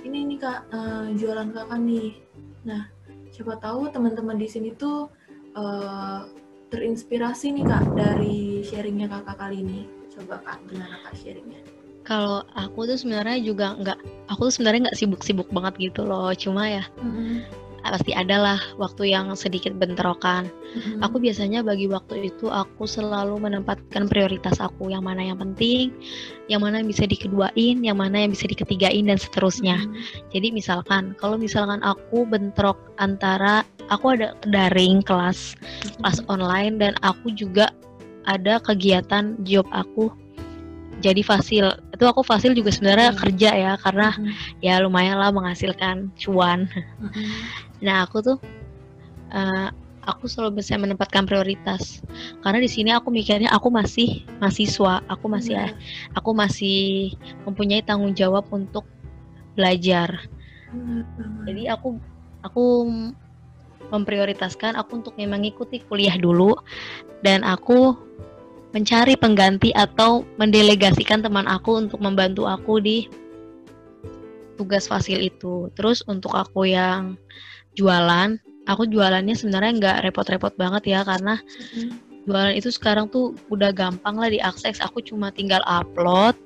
ini 0.04 0.36
nih 0.36 0.40
kak 0.44 0.60
eh, 0.72 1.08
jualan 1.16 1.50
kakak 1.56 1.80
nih. 1.80 2.20
Nah, 2.68 2.88
siapa 3.32 3.58
tahu 3.60 3.90
teman-teman 3.90 4.38
di 4.38 4.48
sini 4.52 4.76
tuh 4.76 5.08
eh, 5.56 6.22
terinspirasi 6.70 7.56
nih 7.56 7.66
kak 7.66 7.86
dari 7.96 8.62
sharingnya 8.68 9.08
kakak 9.08 9.40
kali 9.40 9.64
ini. 9.64 9.82
Coba 10.14 10.44
kak 10.46 10.60
gimana 10.70 11.00
kak 11.08 11.16
sharingnya? 11.18 11.64
kalau 12.04 12.44
aku 12.54 12.84
tuh 12.84 13.00
sebenarnya 13.00 13.40
juga 13.40 13.80
nggak 13.80 14.00
aku 14.28 14.52
tuh 14.52 14.54
sebenarnya 14.60 14.92
nggak 14.92 15.00
sibuk-sibuk 15.00 15.48
banget 15.56 15.90
gitu 15.90 16.04
loh 16.04 16.30
cuma 16.36 16.68
ya 16.68 16.84
Mm-mm, 17.00 17.48
pasti 17.92 18.16
ada 18.16 18.40
lah 18.40 18.60
waktu 18.80 19.12
yang 19.12 19.36
sedikit 19.36 19.76
bentrokan 19.76 20.48
mm-mm. 20.48 21.04
aku 21.04 21.20
biasanya 21.20 21.60
bagi 21.60 21.92
waktu 21.92 22.32
itu 22.32 22.48
aku 22.48 22.88
selalu 22.88 23.36
menempatkan 23.44 24.08
prioritas 24.08 24.64
aku 24.64 24.88
yang 24.88 25.04
mana 25.04 25.20
yang 25.20 25.36
penting 25.36 25.92
yang 26.48 26.64
mana 26.64 26.80
yang 26.80 26.88
bisa 26.88 27.04
dikeduain 27.04 27.84
yang 27.84 28.00
mana 28.00 28.24
yang 28.24 28.32
bisa 28.32 28.48
diketigain 28.48 29.10
dan 29.10 29.20
seterusnya 29.20 29.76
Mm. 29.84 29.96
jadi 30.32 30.48
misalkan 30.54 31.04
kalau 31.20 31.36
misalkan 31.36 31.84
aku 31.84 32.24
bentrok 32.24 32.80
antara 33.02 33.68
aku 33.92 34.16
ada 34.16 34.32
daring 34.48 35.04
kelas 35.04 35.58
kelas 36.00 36.24
online 36.32 36.80
dan 36.80 36.96
aku 37.04 37.34
juga 37.36 37.74
ada 38.24 38.64
kegiatan 38.64 39.36
job 39.44 39.68
aku 39.76 40.08
jadi 41.04 41.20
fasil 41.20 41.68
itu 41.92 42.06
aku 42.08 42.24
fasil 42.24 42.56
juga 42.56 42.72
sebenarnya 42.72 43.12
Hmm. 43.12 43.20
kerja 43.20 43.50
ya 43.52 43.74
karena 43.76 44.16
Mm-mm, 44.16 44.64
ya 44.64 44.80
lumayan 44.80 45.20
lah 45.20 45.36
menghasilkan 45.36 46.16
cuan 46.16 46.70
mm-mm. 46.72 47.28
Nah 47.84 48.08
aku 48.08 48.24
tuh 48.24 48.38
eh, 49.36 49.70
aku 50.04 50.28
selalu 50.28 50.64
bisa 50.64 50.80
menempatkan 50.80 51.28
prioritas 51.28 52.00
karena 52.44 52.64
di 52.64 52.70
sini 52.72 52.96
aku 52.96 53.12
mikirnya 53.12 53.52
aku 53.52 53.68
masih 53.68 54.24
mahasiswa 54.40 55.04
aku 55.12 55.26
masih 55.28 55.56
Benar, 55.60 55.76
aku 56.16 56.32
masih 56.32 56.80
mempunyai 57.44 57.84
tanggung 57.84 58.16
jawab 58.16 58.48
untuk 58.52 58.88
belajar 59.60 60.28
banget. 60.72 61.06
jadi 61.48 61.64
aku 61.76 62.00
aku 62.44 62.66
memprioritaskan 63.94 64.74
aku 64.80 65.04
untuk 65.04 65.14
memang 65.20 65.44
mengikuti 65.44 65.84
kuliah 65.86 66.16
dulu 66.18 66.56
dan 67.22 67.46
aku 67.46 67.94
mencari 68.74 69.14
pengganti 69.14 69.70
atau 69.78 70.26
mendelegasikan 70.42 71.22
teman 71.22 71.46
aku 71.46 71.78
untuk 71.78 72.02
membantu 72.02 72.50
aku 72.50 72.82
di 72.82 73.06
tugas 74.58 74.90
fasil 74.90 75.22
itu. 75.22 75.70
Terus 75.78 76.02
untuk 76.10 76.34
aku 76.34 76.66
yang 76.66 77.22
jualan, 77.76 78.38
aku 78.66 78.88
jualannya 78.88 79.36
sebenarnya 79.36 79.72
nggak 79.80 79.98
repot-repot 80.10 80.54
banget 80.56 80.84
ya 80.88 81.00
karena 81.04 81.38
Mm-mm. 81.76 82.00
jualan 82.24 82.56
itu 82.56 82.72
sekarang 82.72 83.12
tuh 83.12 83.36
udah 83.52 83.76
gampang 83.76 84.16
lah 84.16 84.32
diakses. 84.32 84.80
Aku 84.80 85.04
cuma 85.04 85.28
tinggal 85.30 85.60
upload, 85.68 86.38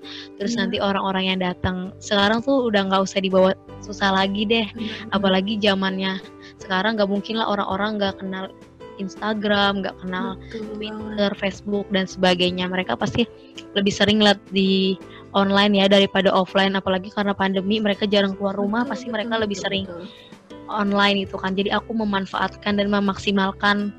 terus 0.42 0.58
Iya. 0.58 0.60
nanti 0.66 0.78
orang-orang 0.82 1.24
yang 1.30 1.40
datang 1.40 1.94
sekarang 2.02 2.42
tuh 2.42 2.66
udah 2.66 2.90
nggak 2.90 3.04
usah 3.06 3.22
dibawa 3.22 3.54
susah 3.86 4.10
lagi 4.10 4.44
deh 4.44 4.66
Benar, 4.74 5.14
apalagi 5.14 5.62
zamannya 5.62 6.18
sekarang 6.58 6.98
nggak 6.98 7.08
mungkin 7.08 7.38
lah 7.38 7.46
orang-orang 7.48 8.02
nggak 8.02 8.18
kenal 8.20 8.50
Instagram 8.98 9.86
nggak 9.86 9.96
kenal 10.02 10.34
betul. 10.50 10.66
Twitter 10.74 11.32
Facebook 11.38 11.86
dan 11.94 12.10
sebagainya 12.10 12.66
mereka 12.66 12.98
pasti 12.98 13.30
lebih 13.78 13.94
sering 13.94 14.18
lihat 14.18 14.42
di 14.50 14.98
online 15.38 15.78
ya 15.78 15.86
daripada 15.86 16.34
offline 16.34 16.74
apalagi 16.74 17.14
karena 17.14 17.38
pandemi 17.38 17.78
mereka 17.78 18.10
jarang 18.10 18.34
keluar 18.34 18.58
rumah 18.58 18.82
Betul, 18.82 18.90
pasti 18.90 19.06
betul, 19.06 19.14
mereka 19.14 19.34
lebih 19.38 19.54
betul, 19.54 19.66
sering 19.70 19.86
betul. 19.86 20.06
Online 20.70 21.24
itu 21.26 21.36
kan 21.40 21.56
jadi 21.56 21.80
aku 21.80 21.92
memanfaatkan 21.96 22.78
dan 22.78 22.88
memaksimalkan 22.92 23.92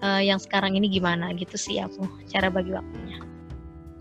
eh, 0.00 0.22
yang 0.26 0.38
sekarang 0.38 0.74
ini 0.74 0.88
gimana 0.88 1.30
gitu 1.34 1.54
sih 1.58 1.78
aku 1.78 2.06
cara 2.30 2.48
bagi 2.48 2.72
waktunya 2.72 3.18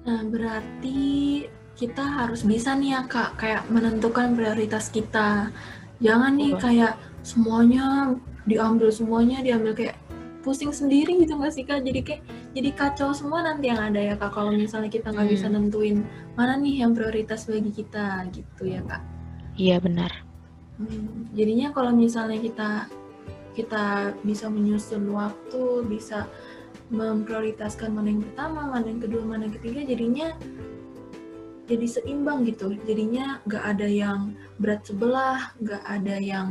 Nah, 0.08 0.24
berarti 0.24 1.44
kita 1.75 2.00
harus 2.00 2.48
bisa 2.48 2.72
nih 2.74 2.96
ya 2.96 3.01
kak, 3.06 3.36
kayak 3.36 3.68
menentukan 3.68 4.34
prioritas 4.34 4.88
kita. 4.88 5.51
Jangan 6.00 6.39
nih 6.39 6.56
Betul. 6.56 6.63
kayak 6.63 6.94
semuanya 7.27 8.16
diambil 8.48 8.88
semuanya 8.88 9.44
diambil 9.44 9.75
kayak 9.75 10.00
pusing 10.39 10.72
sendiri 10.72 11.12
gitu 11.20 11.36
nggak 11.36 11.51
sih 11.51 11.68
kak? 11.68 11.84
Jadi 11.84 12.00
kayak 12.08 12.22
jadi 12.56 12.70
kacau 12.72 13.12
semua 13.12 13.44
nanti 13.44 13.68
yang 13.68 13.84
ada 13.84 14.00
ya 14.00 14.16
kak. 14.16 14.32
Kalau 14.32 14.56
misalnya 14.56 14.88
kita 14.88 15.12
nggak 15.12 15.27
bisa 15.27 15.51
Hmm. 15.51 15.60
nentuin 15.60 15.98
mana 16.39 16.56
nih 16.56 16.88
yang 16.88 16.96
prioritas 16.96 17.44
bagi 17.44 17.72
kita 17.75 18.32
gitu 18.32 18.63
ya 18.63 18.80
kak. 18.88 19.04
iya 19.58 19.82
benar 19.82 20.24
Jadinya 21.34 21.74
kalau 21.74 21.92
misalnya 21.94 22.38
kita 22.38 22.70
kita 23.58 24.14
bisa 24.22 24.46
menyusun 24.54 25.10
waktu, 25.10 25.82
bisa 25.90 26.30
memprioritaskan 26.94 27.90
mana 27.92 28.14
yang 28.14 28.22
pertama, 28.22 28.70
mana 28.70 28.86
yang 28.86 29.02
kedua, 29.02 29.26
mana 29.26 29.50
yang 29.50 29.56
ketiga, 29.58 29.82
jadinya 29.84 30.30
jadi 31.68 31.88
seimbang 31.90 32.46
gitu. 32.48 32.78
Jadinya 32.86 33.42
nggak 33.50 33.64
ada 33.66 33.88
yang 33.90 34.38
berat 34.62 34.86
sebelah, 34.86 35.52
nggak 35.60 35.84
ada 35.84 36.16
yang 36.22 36.48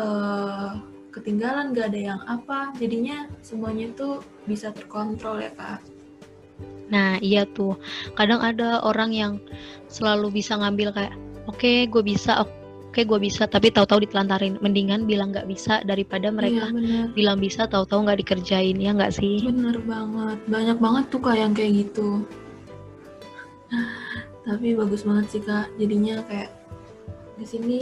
eh, 0.00 0.70
ketinggalan, 1.14 1.76
nggak 1.76 1.92
ada 1.94 2.00
yang 2.00 2.20
apa. 2.26 2.74
Jadinya 2.80 3.30
semuanya 3.44 3.92
tuh 3.94 4.24
bisa 4.48 4.74
terkontrol 4.74 5.44
ya 5.44 5.52
kak. 5.54 5.84
Nah, 6.90 7.22
iya 7.22 7.46
tuh. 7.46 7.78
Kadang 8.18 8.42
ada 8.42 8.82
orang 8.82 9.14
yang 9.14 9.32
selalu 9.86 10.42
bisa 10.42 10.58
ngambil 10.58 10.90
kayak, 10.90 11.14
oke, 11.46 11.86
gue 11.86 12.02
bisa, 12.02 12.42
oke, 12.42 12.59
gue 12.92 13.18
bisa, 13.22 13.46
tapi 13.46 13.70
tahu-tahu 13.70 14.02
ditelantarin. 14.04 14.58
Mendingan 14.58 15.06
bilang 15.06 15.30
nggak 15.30 15.46
bisa 15.46 15.80
daripada 15.86 16.28
mereka 16.34 16.66
Iya 16.66 16.74
bener, 16.74 17.04
bilang 17.14 17.38
bisa, 17.38 17.70
tahu-tahu 17.70 18.06
nggak 18.10 18.20
dikerjain, 18.26 18.76
ya 18.82 18.90
nggak 18.90 19.14
sih? 19.14 19.46
bener 19.46 19.78
banget. 19.86 20.38
Banyak 20.50 20.78
banget 20.82 21.04
tuh 21.08 21.20
kak 21.22 21.36
yang 21.38 21.52
kayak 21.54 21.86
gitu. 21.86 22.26
Tapi 24.46 24.74
bagus 24.74 25.06
banget 25.06 25.26
sih 25.30 25.42
kak. 25.42 25.70
Jadinya 25.78 26.18
kayak 26.26 26.50
di 27.38 27.46
sini 27.46 27.80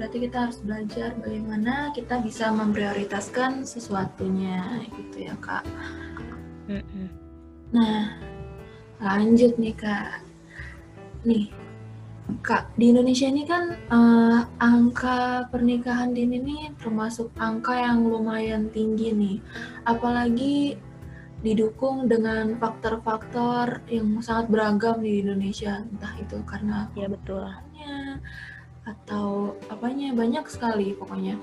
berarti 0.00 0.16
kita 0.24 0.48
harus 0.48 0.58
belajar 0.64 1.12
bagaimana 1.20 1.92
kita 1.92 2.24
bisa 2.24 2.48
memprioritaskan 2.48 3.68
sesuatunya 3.68 4.88
gitu 4.88 5.28
ya 5.28 5.36
kak. 5.44 5.62
Mm-mm. 6.72 7.06
Nah, 7.76 8.16
lanjut 8.98 9.52
nih 9.60 9.76
kak. 9.76 10.24
Nih, 11.26 11.50
kak 12.42 12.74
di 12.74 12.90
Indonesia 12.90 13.26
ini 13.30 13.42
kan 13.46 13.74
eh, 13.74 14.40
angka 14.58 15.46
pernikahan 15.50 16.10
dini 16.14 16.38
ini 16.42 16.58
termasuk 16.78 17.30
angka 17.38 17.74
yang 17.74 18.06
lumayan 18.06 18.70
tinggi 18.70 19.14
nih. 19.14 19.38
Apalagi 19.86 20.78
didukung 21.44 22.10
dengan 22.10 22.58
faktor-faktor 22.58 23.84
yang 23.92 24.18
sangat 24.24 24.50
beragam 24.50 24.98
di 24.98 25.22
Indonesia, 25.22 25.84
entah 25.84 26.14
itu 26.18 26.42
karena 26.48 26.90
Iya 26.96 27.08
betul. 27.12 27.44
atau 28.86 29.58
apanya 29.66 30.14
banyak 30.14 30.46
sekali 30.46 30.94
pokoknya. 30.94 31.34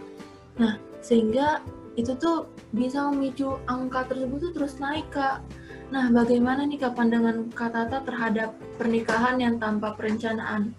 Nah, 0.60 0.80
sehingga 1.04 1.60
itu 2.00 2.16
tuh 2.16 2.48
bisa 2.72 3.12
memicu 3.12 3.60
angka 3.68 4.08
tersebut 4.08 4.50
tuh 4.50 4.52
terus 4.56 4.80
naik 4.80 5.08
kak. 5.12 5.44
Nah, 5.92 6.08
bagaimana 6.14 6.64
nih 6.64 6.80
kak 6.80 6.96
pandangan 6.96 7.52
Kak 7.52 7.72
Tata 7.76 8.00
terhadap 8.06 8.56
pernikahan 8.80 9.42
yang 9.42 9.56
tanpa 9.60 9.92
perencanaan? 9.98 10.72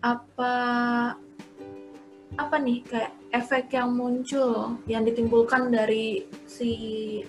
Apa 0.00 0.54
apa 2.38 2.56
nih 2.62 2.80
kayak 2.86 3.12
efek 3.34 3.74
yang 3.74 3.92
muncul 3.92 4.78
yang 4.86 5.02
ditimbulkan 5.04 5.68
dari 5.68 6.24
si 6.46 6.70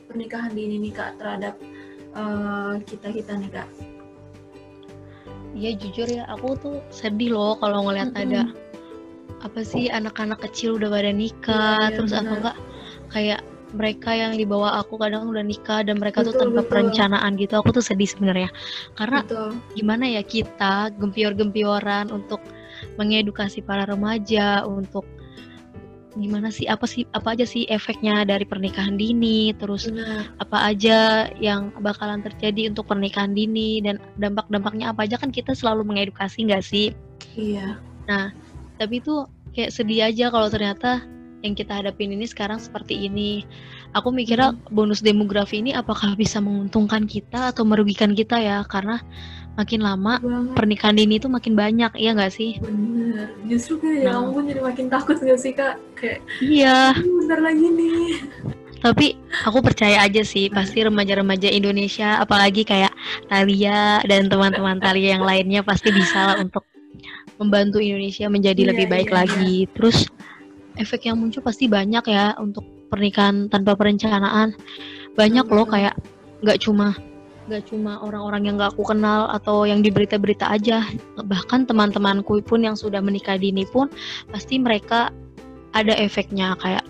pernikahan 0.07 0.53
dini 0.53 0.77
nih 0.77 0.93
kak 0.93 1.11
terhadap 1.19 1.55
kita 2.87 3.07
kita 3.11 3.33
nih 3.37 3.51
kak? 3.51 3.67
Iya 5.51 5.71
jujur 5.75 6.07
ya, 6.07 6.23
aku 6.31 6.55
tuh 6.55 6.75
sedih 6.95 7.35
loh 7.35 7.59
kalau 7.59 7.83
ngeliat 7.91 8.15
Mm-mm. 8.15 8.23
ada 8.23 8.41
apa 9.43 9.67
sih 9.67 9.91
anak-anak 9.91 10.39
kecil 10.47 10.79
udah 10.79 10.87
pada 10.87 11.11
nikah, 11.11 11.91
iya, 11.91 11.95
terus 11.97 12.13
benar. 12.15 12.39
enggak 12.39 12.57
kayak 13.11 13.41
mereka 13.71 14.11
yang 14.11 14.35
di 14.35 14.43
bawah 14.43 14.79
aku 14.83 14.99
kadang 14.99 15.31
udah 15.31 15.43
nikah 15.43 15.83
dan 15.83 15.99
mereka 15.99 16.23
tuh 16.23 16.35
Betul, 16.35 16.51
tanpa 16.51 16.61
betul. 16.63 16.69
perencanaan 16.71 17.31
gitu. 17.39 17.53
Aku 17.59 17.71
tuh 17.71 17.83
sedih 17.83 18.07
sebenarnya. 18.07 18.49
Karena 18.99 19.23
Betul. 19.23 19.55
gimana 19.75 20.05
ya 20.07 20.21
kita 20.23 20.91
gempior-gempioran 20.99 22.11
untuk 22.11 22.43
mengedukasi 22.99 23.63
para 23.63 23.87
remaja 23.87 24.65
untuk 24.65 25.05
gimana 26.11 26.51
sih 26.51 26.67
apa 26.67 26.83
sih 26.83 27.07
apa 27.15 27.31
aja 27.39 27.47
sih 27.47 27.63
efeknya 27.71 28.27
dari 28.27 28.43
pernikahan 28.43 28.99
dini 28.99 29.55
terus 29.55 29.87
Benar. 29.87 30.27
apa 30.43 30.57
aja 30.67 31.31
yang 31.39 31.71
bakalan 31.79 32.19
terjadi 32.19 32.67
untuk 32.67 32.91
pernikahan 32.91 33.31
dini 33.31 33.79
dan 33.79 33.95
dampak-dampaknya 34.19 34.91
apa 34.91 35.07
aja 35.07 35.15
kan 35.15 35.31
kita 35.31 35.55
selalu 35.55 35.87
mengedukasi 35.87 36.51
nggak 36.51 36.63
sih 36.67 36.91
Iya. 37.39 37.79
tapi 38.75 38.99
itu 38.99 39.23
kayak 39.55 39.71
sedih 39.71 40.11
aja 40.11 40.27
kalau 40.27 40.51
ternyata 40.51 40.99
yang 41.41 41.53
kita 41.53 41.73
hadapin 41.73 42.13
ini 42.13 42.23
sekarang 42.23 42.57
seperti 42.57 43.09
ini 43.09 43.43
aku 43.91 44.09
mikirnya 44.09 44.53
bonus 44.69 45.01
demografi 45.01 45.57
ini 45.57 45.73
apakah 45.73 46.13
bisa 46.13 46.37
menguntungkan 46.37 47.05
kita 47.05 47.49
atau 47.49 47.65
merugikan 47.65 48.13
kita 48.13 48.37
ya 48.37 48.61
karena 48.63 49.01
makin 49.53 49.81
lama 49.81 50.17
Banget. 50.17 50.53
pernikahan 50.55 50.95
dini 50.95 51.17
itu 51.17 51.27
makin 51.27 51.53
banyak 51.53 51.91
iya 51.95 52.13
nggak 52.13 52.31
sih 52.31 52.55
Bener. 52.57 53.27
Justru 53.43 53.77
kayak 53.77 53.99
ya 53.99 54.11
Nah. 54.11 54.23
ampun 54.23 54.47
jadi 54.47 54.61
makin 54.61 54.87
takut 54.87 55.17
gak 55.17 55.35
sih 55.35 55.51
kak? 55.51 55.75
Kayak 55.93 56.19
iya 56.39 56.95
"Aduh, 56.95 57.19
bentar 57.19 57.39
lagi 57.41 57.67
nih. 57.67 58.15
tapi 58.79 59.13
aku 59.45 59.61
percaya 59.61 60.01
aja 60.01 60.23
sih 60.23 60.49
pasti 60.49 60.81
remaja-remaja 60.81 61.49
Indonesia 61.49 62.17
apalagi 62.17 62.63
kayak 62.63 62.89
Talia 63.27 64.01
dan 64.01 64.25
teman-teman 64.25 64.77
Talia 64.83 65.17
yang 65.17 65.21
lainnya 65.21 65.61
pasti 65.61 65.89
bisa 65.89 66.33
lah 66.33 66.37
untuk 66.39 66.65
membantu 67.37 67.77
Indonesia 67.77 68.25
menjadi 68.25 68.61
Iya, 68.63 68.69
lebih 68.71 68.85
baik 68.87 69.09
iya, 69.09 69.17
lagi 69.19 69.55
terus 69.69 70.05
efek 70.81 71.07
yang 71.07 71.17
muncul 71.17 71.39
pasti 71.39 71.69
banyak 71.69 72.03
ya 72.09 72.33
untuk 72.37 72.65
pernikahan 72.89 73.47
tanpa 73.47 73.77
perencanaan 73.77 74.51
banyak 75.13 75.45
loh 75.47 75.63
Betul. 75.63 75.73
kayak 75.77 75.93
nggak 76.41 76.59
cuma 76.59 76.97
nggak 77.47 77.63
cuma 77.67 77.99
orang-orang 77.99 78.47
yang 78.47 78.55
nggak 78.55 78.71
aku 78.71 78.83
kenal 78.85 79.27
atau 79.29 79.63
yang 79.63 79.79
di 79.79 79.89
berita-berita 79.89 80.47
aja 80.47 80.85
bahkan 81.23 81.63
teman-temanku 81.63 82.39
pun 82.41 82.63
yang 82.63 82.75
sudah 82.75 82.99
menikah 82.99 83.35
dini 83.35 83.65
pun 83.65 83.87
pasti 84.29 84.57
mereka 84.57 85.09
ada 85.71 85.95
efeknya 85.95 86.53
kayak 86.57 86.83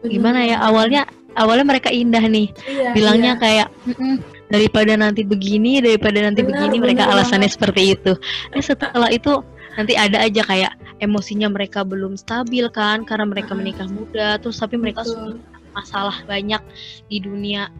Bener 0.00 0.10
gimana 0.10 0.40
ya 0.44 0.56
awalnya 0.60 1.04
awalnya 1.36 1.66
mereka 1.68 1.92
indah 1.92 2.24
nih 2.24 2.48
Iya, 2.66 2.90
bilangnya 2.96 3.32
iya. 3.36 3.40
kayak 3.40 3.68
"Mm-mm, 3.86 4.14
daripada 4.48 4.92
nanti 4.96 5.22
begini 5.22 5.78
daripada 5.78 6.18
nanti 6.24 6.40
Benar, 6.40 6.66
begini 6.66 6.76
mereka 6.80 7.04
alasannya 7.06 7.46
banget. 7.46 7.54
seperti 7.54 7.82
itu 7.94 8.12
eh 8.50 8.64
setelah 8.64 9.08
itu 9.12 9.32
nanti 9.74 9.94
ada 9.94 10.26
aja 10.26 10.42
kayak 10.42 10.72
emosinya 10.98 11.46
mereka 11.46 11.86
belum 11.86 12.18
stabil 12.18 12.66
kan 12.70 13.06
karena 13.06 13.26
mereka 13.28 13.54
Ah. 13.54 13.58
menikah 13.58 13.88
muda 13.88 14.36
terus 14.38 14.58
tapi 14.58 14.74
mereka 14.76 15.06
Betul. 15.06 15.38
sudah 15.38 15.60
masalah 15.70 16.16
banyak 16.26 16.62
di 17.06 17.22
dunia 17.22 17.70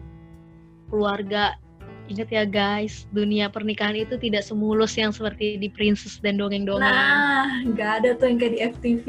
keluarga 0.87 1.55
ingat 2.07 2.27
ya 2.27 2.43
guys 2.43 3.07
dunia 3.15 3.47
pernikahan 3.47 3.95
itu 3.95 4.19
tidak 4.19 4.43
semulus 4.43 4.99
yang 4.99 5.15
seperti 5.15 5.55
di 5.55 5.71
Princess 5.71 6.19
dan 6.19 6.35
dongeng-dongeng 6.35 6.83
Nah, 6.83 7.47
nggak 7.63 7.91
ada 8.03 8.09
tuh 8.19 8.27
yang 8.31 8.37
kayak 8.39 8.51
di 8.51 8.59
FTV. 8.59 9.05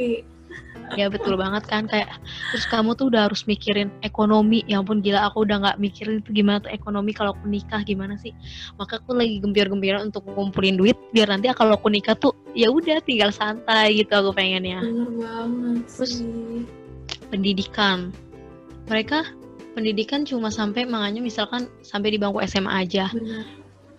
Ya 0.93 1.09
betul 1.09 1.35
banget 1.35 1.65
kan 1.65 1.85
kayak 1.85 2.09
terus 2.51 2.65
kamu 2.67 2.93
tuh 2.93 3.09
udah 3.09 3.27
harus 3.27 3.45
mikirin 3.45 3.89
ekonomi 4.01 4.61
ya 4.65 4.79
ampun 4.79 5.01
gila 5.01 5.25
aku 5.25 5.43
udah 5.43 5.57
nggak 5.59 5.77
mikirin 5.79 6.21
itu 6.21 6.31
gimana 6.33 6.61
tuh 6.61 6.71
ekonomi 6.71 7.11
kalau 7.11 7.33
aku 7.33 7.49
nikah 7.49 7.81
gimana 7.81 8.15
sih 8.17 8.31
maka 8.77 9.01
aku 9.01 9.13
lagi 9.13 9.39
gembira-gembira 9.39 10.01
untuk 10.01 10.25
ngumpulin 10.27 10.77
duit 10.77 10.95
biar 11.11 11.29
nanti 11.29 11.49
kalau 11.53 11.75
aku 11.75 11.89
nikah 11.89 12.13
tuh 12.13 12.33
ya 12.53 12.69
udah 12.69 13.01
tinggal 13.01 13.31
santai 13.31 13.97
gitu 13.97 14.13
aku 14.13 14.31
pengennya 14.31 14.81
Bener 14.81 15.09
banget 15.17 15.79
Terus- 15.89 16.21
sih. 16.21 16.63
pendidikan 17.29 18.13
mereka 18.85 19.25
pendidikan 19.73 20.23
cuma 20.23 20.53
sampai 20.53 20.85
makanya 20.85 21.21
misalkan 21.21 21.65
sampai 21.81 22.13
di 22.13 22.19
bangku 22.21 22.43
SMA 22.43 22.69
aja 22.69 23.09
Bener. 23.11 23.47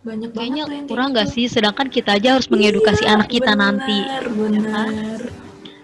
Banyak 0.04 0.30
banget 0.30 0.38
kayaknya 0.38 0.64
kayak 0.68 0.86
kurang 0.92 1.10
nggak 1.16 1.28
gitu. 1.32 1.36
sih 1.40 1.46
sedangkan 1.50 1.88
kita 1.88 2.20
aja 2.20 2.36
harus 2.36 2.52
mengedukasi 2.52 3.08
Iya, 3.08 3.12
anak 3.16 3.30
kita 3.32 3.52
bener, 3.52 3.64
nanti 3.64 3.98
Bener. 4.28 5.20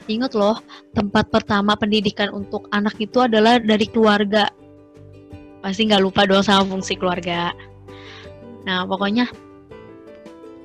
Ingat 0.10 0.34
loh, 0.34 0.58
tempat 0.98 1.30
pertama 1.30 1.78
pendidikan 1.78 2.34
untuk 2.34 2.66
anak 2.74 2.98
itu 2.98 3.22
adalah 3.22 3.62
dari 3.62 3.86
keluarga. 3.86 4.50
Pasti 5.62 5.86
nggak 5.86 6.02
lupa 6.02 6.26
dong 6.26 6.42
sama 6.42 6.66
fungsi 6.66 6.98
keluarga. 6.98 7.54
Nah, 8.66 8.90
pokoknya 8.90 9.30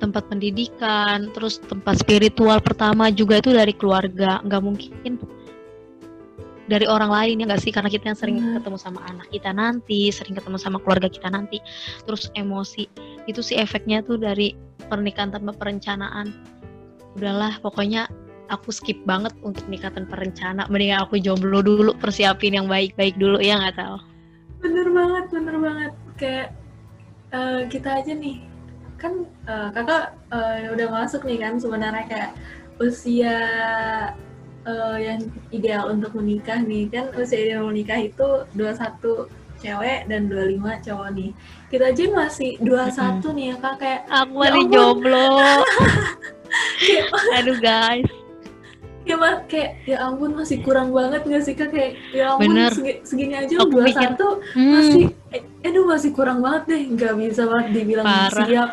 tempat 0.01 0.25
pendidikan, 0.33 1.29
terus 1.37 1.61
tempat 1.61 2.01
spiritual 2.01 2.57
pertama 2.57 3.13
juga 3.13 3.37
itu 3.37 3.53
dari 3.53 3.77
keluarga. 3.77 4.41
Nggak 4.41 4.61
mungkin 4.65 5.21
dari 6.65 6.89
orang 6.89 7.13
lain 7.13 7.45
ya 7.45 7.45
nggak 7.45 7.61
sih? 7.61 7.69
Karena 7.69 7.93
kita 7.93 8.09
yang 8.09 8.17
sering 8.17 8.37
Benar. 8.41 8.65
ketemu 8.65 8.77
sama 8.81 8.99
anak 9.05 9.29
kita 9.29 9.53
nanti, 9.53 10.09
sering 10.09 10.33
ketemu 10.33 10.57
sama 10.57 10.81
keluarga 10.81 11.05
kita 11.05 11.29
nanti. 11.29 11.61
Terus 12.01 12.33
emosi, 12.33 12.89
itu 13.29 13.45
sih 13.45 13.61
efeknya 13.61 14.01
tuh 14.01 14.17
dari 14.17 14.57
pernikahan 14.89 15.29
tanpa 15.37 15.53
perencanaan. 15.53 16.33
Udahlah, 17.13 17.61
pokoknya 17.61 18.09
aku 18.49 18.69
skip 18.69 18.99
banget 19.03 19.33
untuk 19.41 19.65
nikah 19.69 19.91
tanpa 19.93 20.19
rencana. 20.19 20.67
Mendingan 20.69 21.05
aku 21.05 21.17
jomblo 21.21 21.61
dulu, 21.61 21.91
persiapin 21.97 22.57
yang 22.57 22.67
baik-baik 22.69 23.17
dulu 23.17 23.41
ya 23.41 23.57
nggak 23.59 23.77
tahu. 23.77 23.97
Bener 24.61 24.87
banget, 24.89 25.25
bener 25.33 25.55
banget. 25.61 25.91
Kayak 26.15 26.47
eh, 27.33 27.61
kita 27.69 27.89
aja 28.01 28.11
nih, 28.15 28.37
kan 28.97 29.13
eh, 29.45 29.69
kakak 29.73 30.03
eh, 30.31 30.73
udah 30.73 30.87
masuk 30.89 31.21
nih 31.25 31.37
kan 31.41 31.53
sebenarnya 31.57 32.05
kayak 32.07 32.31
usia 32.81 33.37
eh, 34.65 34.97
yang 34.99 35.19
ideal 35.53 35.91
untuk 35.91 36.15
menikah 36.17 36.59
nih 36.59 36.89
kan 36.89 37.11
usia 37.15 37.39
ideal 37.39 37.67
menikah 37.69 37.99
itu 37.99 38.47
21 38.57 39.29
cewek 39.55 40.11
dan 40.11 40.27
25 40.27 40.85
cowok 40.85 41.09
nih. 41.15 41.31
Kita 41.71 41.91
aja 41.91 42.03
masih 42.11 42.51
21 42.61 43.37
nih 43.39 43.45
ya 43.51 43.55
kak 43.59 43.75
kayak 43.79 44.01
Aku 44.11 44.43
Ya 44.43 44.51
masih 44.51 44.65
jomblo. 44.69 45.29
Aduh 47.37 47.57
guys, 47.59 48.07
kayak, 49.05 49.19
ma- 49.21 49.43
kayak 49.45 49.69
ya 49.85 49.97
ampun 50.03 50.33
masih 50.33 50.57
kurang 50.59 50.89
banget 50.89 51.21
gak 51.23 51.41
sih 51.41 51.53
kak 51.53 51.69
kayak 51.69 51.91
ya 52.09 52.33
ampun 52.33 52.51
Bener. 52.51 52.71
segi- 52.73 53.01
segini 53.05 53.33
aja 53.37 53.53
Aku 53.55 53.69
21 53.71 53.85
mikir, 53.85 54.09
hmm, 54.57 54.71
masih 54.73 55.03
eh, 55.31 55.41
aduh 55.63 55.85
masih 55.85 56.09
kurang 56.11 56.39
banget 56.41 56.63
deh 56.65 56.81
nggak 56.91 57.13
bisa 57.15 57.41
banget 57.45 57.67
dibilang 57.71 58.05
Parah. 58.05 58.47
siap 58.49 58.69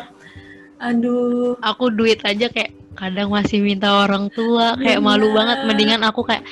aduh 0.77 1.55
aku 1.61 1.85
duit 1.89 2.19
aja 2.21 2.49
kayak 2.49 2.73
kadang 2.93 3.33
masih 3.33 3.57
minta 3.65 4.05
orang 4.05 4.29
tua, 4.29 4.77
kayak 4.77 5.01
malu 5.01 5.33
Bener. 5.33 5.37
banget. 5.41 5.57
Mendingan 5.65 6.01
aku 6.05 6.21
kayak 6.21 6.45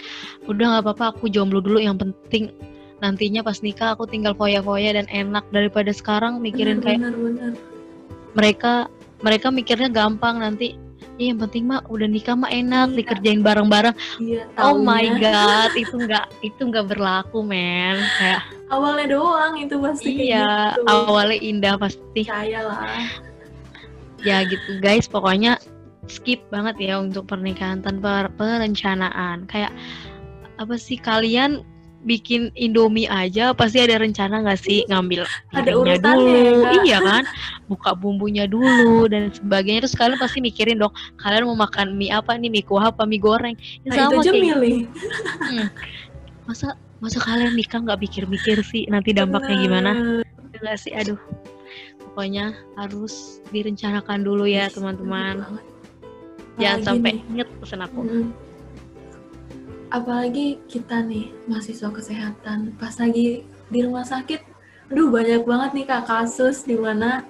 udah 0.49 0.65
nggak 0.73 0.83
apa-apa, 0.89 1.13
aku 1.13 1.29
jomblo 1.29 1.61
dulu. 1.61 1.77
Yang 1.77 2.01
penting 2.01 2.49
nantinya 2.97 3.41
pas 3.41 3.61
nikah 3.61 3.93
aku 3.93 4.05
tinggal 4.05 4.33
foya-foya 4.33 4.93
dan 4.93 5.05
enak 5.09 5.45
daripada 5.49 5.89
sekarang 5.89 6.37
mikirin 6.37 6.81
kayak 6.81 7.01
bener 7.01 7.13
bener 7.17 7.51
mereka 8.37 8.85
mereka 9.21 9.49
mikirnya 9.49 9.89
gampang 9.89 10.37
nanti 10.37 10.77
ya 10.77 10.90
yang 11.29 11.37
penting 11.37 11.69
mah 11.69 11.85
udah 11.85 12.07
nikah 12.07 12.33
mah 12.33 12.49
enak 12.49 12.89
Iya. 12.89 12.97
dikerjain 12.97 13.41
bareng-bareng. 13.45 13.95
Iya 14.17 14.41
oh 14.57 14.79
my 14.79 15.05
god 15.21 15.71
itu 15.77 15.95
nggak 15.95 16.25
itu 16.41 16.61
nggak 16.61 16.85
berlaku 16.89 17.45
men. 17.45 18.01
Kayak 18.17 18.41
awalnya 18.73 19.05
doang 19.13 19.53
itu 19.59 19.75
pasti 19.77 20.09
kayak 20.17 20.25
iya 20.25 20.49
gitu. 20.73 20.87
awalnya 20.89 21.37
indah 21.37 21.75
pasti. 21.77 22.21
Lah. 22.25 23.05
Ya 24.21 24.41
gitu 24.45 24.79
guys. 24.79 25.05
Pokoknya 25.05 25.61
skip 26.09 26.41
banget 26.49 26.75
ya 26.81 26.97
untuk 26.97 27.29
pernikahan 27.29 27.81
tanpa 27.81 28.29
perencanaan. 28.35 29.45
Kayak 29.45 29.71
apa 30.57 30.75
sih 30.77 30.97
kalian 30.97 31.65
bikin 32.01 32.49
Indomie 32.57 33.05
aja 33.05 33.53
pasti 33.53 33.77
ada 33.77 34.01
rencana 34.01 34.41
nggak 34.41 34.59
sih 34.59 34.81
ngambil 34.89 35.21
Ada 35.53 35.69
ya, 35.69 35.97
dulu? 36.01 36.65
Kak. 36.65 36.73
iya 36.85 36.97
kan? 36.97 37.23
Buka 37.69 37.91
bumbunya 37.93 38.49
dulu 38.49 39.05
dan 39.05 39.29
sebagainya. 39.29 39.85
Terus 39.85 39.97
kalian 39.97 40.17
pasti 40.17 40.41
mikirin 40.41 40.81
dong 40.81 40.93
kalian 41.21 41.45
mau 41.45 41.57
makan 41.57 41.93
mie 41.93 42.09
apa 42.09 42.33
nih? 42.37 42.49
Mie 42.49 42.65
kuah 42.65 42.89
apa? 42.89 43.05
Mie 43.05 43.21
goreng? 43.21 43.55
Ya 43.85 43.89
nah 43.93 43.95
itu 44.09 44.15
aja 44.17 44.31
kayak 44.33 44.41
milih. 44.41 44.77
Hmm. 45.41 45.67
masa 46.49 46.73
masa 46.99 47.21
kalian 47.21 47.53
nikah 47.53 47.79
nggak 47.81 48.01
mikir-mikir 48.01 48.57
sih? 48.65 48.89
Nanti 48.89 49.13
dampaknya 49.13 49.55
gimana? 49.61 49.91
Enggak 50.57 50.77
sih? 50.81 50.93
Aduh. 50.97 51.17
Pokoknya 52.11 52.57
harus 52.75 53.39
direncanakan 53.55 54.25
dulu 54.25 54.43
ya 54.49 54.67
teman-teman. 54.73 55.41
Bener 55.41 55.47
banget. 55.47 55.65
jangan 56.59 56.79
Apalagi 56.81 56.87
sampai 56.89 57.11
inget 57.31 57.47
pesan 57.63 57.81
aku. 57.85 57.99
Mm, 58.03 58.27
apalagi 59.91 60.59
kita 60.65 61.03
nih 61.03 61.35
mahasiswa 61.45 61.91
kesehatan 61.91 62.73
pas 62.79 62.95
lagi 62.95 63.43
di 63.67 63.79
rumah 63.83 64.03
sakit 64.03 64.39
aduh 64.87 65.07
banyak 65.07 65.43
banget 65.43 65.69
nih 65.75 65.85
kak 65.85 66.03
kasus 66.07 66.63
di 66.63 66.75
mana 66.75 67.23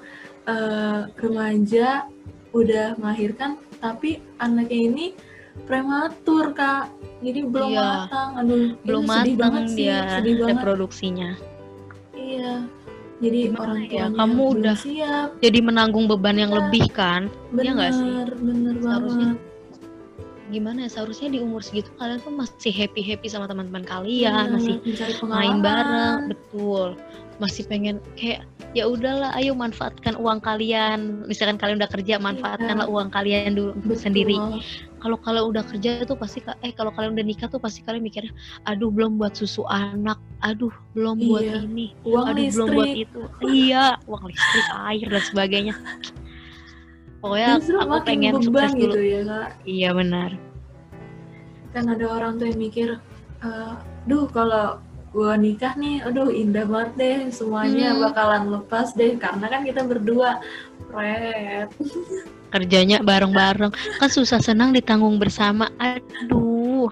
eh, 0.45 1.10
remaja 1.17 2.06
udah 2.54 2.97
melahirkan 2.97 3.58
tapi 3.78 4.21
anaknya 4.38 4.80
ini 4.88 5.06
prematur 5.65 6.54
kak 6.54 6.89
jadi 7.21 7.45
belum 7.45 7.69
Iya. 7.71 7.86
matang 8.06 8.30
aduh 8.38 8.65
belum 8.82 9.04
sedih 9.04 9.10
matang 9.10 9.38
banget 9.38 9.63
sih 9.67 9.78
dia 9.78 9.97
sedih 10.17 10.36
banget 10.38 10.56
reproduksinya 10.56 11.30
iya 12.13 12.54
Jadi 13.21 13.54
Gimana 13.54 13.62
orang 13.62 13.78
ya, 13.78 13.89
tuanya 14.10 14.17
kamu 14.17 14.43
udah 14.50 14.76
siap. 14.82 15.30
Jadi 15.45 15.60
menanggung 15.62 16.10
beban 16.10 16.41
yang 16.41 16.50
Iya. 16.50 16.58
lebih 16.58 16.86
kan? 16.89 17.30
Bener, 17.54 17.78
nggak 17.78 17.91
sih? 17.93 18.10
bener 18.41 18.76
Seharusnya 18.82 19.30
banget. 19.30 19.38
Gimana 20.52 20.84
ya 20.84 20.90
seharusnya 20.92 21.32
di 21.32 21.40
umur 21.40 21.64
segitu 21.64 21.88
kalian 21.96 22.20
tuh 22.20 22.30
masih 22.30 22.70
happy 22.70 23.02
happy 23.02 23.26
sama 23.26 23.48
teman-teman 23.48 23.82
kalian 23.82 24.52
Bener, 24.52 24.56
masih 24.60 24.76
main 25.26 25.58
bareng 25.60 26.28
betul 26.28 27.00
masih 27.40 27.64
pengen 27.66 27.98
kayak 28.14 28.46
ya 28.72 28.86
udahlah 28.86 29.34
ayo 29.34 29.52
manfaatkan 29.52 30.14
uang 30.14 30.40
kalian 30.40 31.26
misalkan 31.26 31.58
kalian 31.58 31.80
udah 31.80 31.90
kerja 31.90 32.16
manfaatkanlah 32.18 32.86
uang 32.86 33.10
kalian 33.10 33.56
dulu 33.56 33.72
Iya. 33.74 33.82
Betul. 33.82 33.98
sendiri 33.98 34.38
kalau 35.02 35.18
kalian 35.18 35.46
udah 35.50 35.64
kerja 35.66 36.06
tuh 36.06 36.14
pasti 36.14 36.40
eh 36.62 36.70
kalau 36.70 36.94
kalian 36.94 37.18
udah 37.18 37.26
nikah 37.26 37.48
tuh 37.48 37.58
pasti 37.58 37.82
kalian 37.82 38.06
mikirnya 38.06 38.30
aduh 38.64 38.94
belum 38.94 39.18
buat 39.18 39.34
susu 39.34 39.66
anak 39.66 40.22
aduh 40.40 40.70
belum 40.94 41.18
buat 41.24 41.42
Iya. 41.42 41.66
ini 41.66 41.88
Uang 42.06 42.26
aduh 42.30 42.46
belum 42.52 42.68
buat 42.70 42.88
listrik. 42.92 43.06
itu 43.10 43.22
iya 43.50 43.98
uang 44.06 44.24
listrik 44.30 44.68
air 44.86 45.08
dan 45.10 45.24
sebagainya 45.26 45.74
pokoknya 47.22 47.50
Justru 47.62 47.78
aku 47.78 47.90
makin 47.94 48.08
pengen 48.10 48.34
beban 48.34 48.44
sukses 48.44 48.72
dulu. 48.74 48.82
gitu 48.82 49.00
ya 49.00 49.22
kak. 49.24 49.48
iya 49.64 49.90
benar. 49.94 50.32
Kan 51.72 51.86
ada 51.88 52.06
orang 52.06 52.36
tuh 52.36 52.46
yang 52.52 52.60
mikir, 52.60 52.90
eh, 53.40 53.74
duh 54.04 54.28
kalau 54.28 54.82
gua 55.12 55.36
nikah 55.36 55.76
nih, 55.76 56.02
aduh 56.02 56.28
indah 56.28 56.64
banget 56.66 56.92
deh, 56.96 57.18
semuanya 57.30 57.94
Hmm. 57.94 58.02
bakalan 58.08 58.44
lepas 58.50 58.92
deh, 58.92 59.16
karena 59.16 59.46
kan 59.46 59.62
kita 59.62 59.82
berdua, 59.84 60.40
Fred. 60.88 61.68
kerjanya 62.52 63.00
bareng-bareng. 63.00 63.72
Kan 63.96 64.10
susah 64.12 64.44
senang 64.44 64.76
ditanggung 64.76 65.16
bersama. 65.16 65.72
Aduh. 65.80 66.92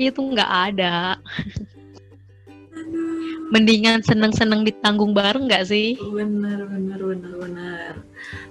Itu 0.00 0.24
nggak 0.24 0.50
ada. 0.72 1.20
Mendingan 3.52 4.00
seneng-seneng 4.00 4.64
ditanggung 4.64 5.12
bareng 5.12 5.44
nggak 5.44 5.68
sih? 5.68 5.94
Bener, 6.00 6.64
bener, 6.64 6.98
bener, 6.98 7.32
bener. 7.36 7.92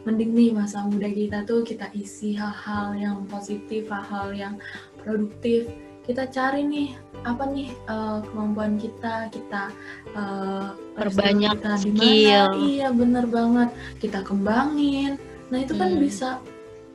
Mending 0.03 0.31
nih 0.35 0.49
masa 0.51 0.83
muda 0.83 1.07
kita 1.07 1.47
tuh 1.47 1.63
kita 1.63 1.87
isi 1.95 2.35
hal-hal 2.35 2.91
yang 2.93 3.23
positif, 3.27 3.87
hal-hal 3.87 4.35
yang 4.35 4.55
produktif. 4.99 5.71
Kita 6.03 6.27
cari 6.27 6.67
nih 6.67 6.89
apa 7.23 7.47
nih 7.47 7.71
eh, 7.71 8.19
kemampuan 8.27 8.75
kita, 8.75 9.31
kita 9.31 9.71
eh, 10.11 10.67
Perbanyak 10.99 11.55
kita 11.63 11.71
di 11.79 11.91
skill. 11.95 12.47
mana. 12.51 12.59
Iya, 12.67 12.87
bener 12.91 13.25
banget. 13.31 13.69
Kita 13.97 14.19
kembangin. 14.21 15.15
Nah 15.47 15.57
itu 15.63 15.73
kan 15.73 15.95
Hmm. 15.95 16.01
bisa, 16.03 16.29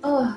oh 0.05 0.29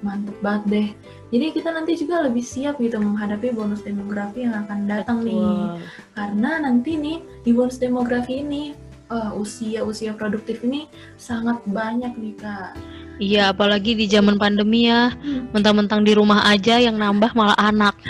mantep 0.00 0.36
banget 0.40 0.64
deh. 0.68 0.88
Jadi 1.32 1.46
kita 1.50 1.68
nanti 1.72 1.98
juga 1.98 2.22
lebih 2.22 2.40
siap 2.40 2.78
gitu 2.78 2.96
menghadapi 2.96 3.50
bonus 3.50 3.82
demografi 3.82 4.44
yang 4.46 4.54
akan 4.54 4.86
datang 4.86 5.24
nih 5.26 5.34
Betul. 5.34 5.82
karena 6.14 6.50
nanti 6.62 6.90
nih 6.94 7.18
di 7.42 7.50
bonus 7.50 7.80
demografi 7.80 8.38
ini 8.38 8.70
eh, 9.14 9.30
usia-usia 9.38 10.12
produktif 10.18 10.60
ini 10.66 10.90
sangat 11.14 11.62
banyak 11.70 12.12
nih 12.18 12.34
kak. 12.34 12.74
iya 13.22 13.54
apalagi 13.54 13.94
di 13.94 14.10
zaman 14.10 14.34
pandemi 14.42 14.90
ya. 14.90 15.14
Hmm. 15.14 15.46
mentang-mentang 15.54 16.02
di 16.02 16.18
rumah 16.18 16.42
aja 16.50 16.82
yang 16.82 16.98
nambah 16.98 17.30
malah 17.38 17.58
anak. 17.58 17.94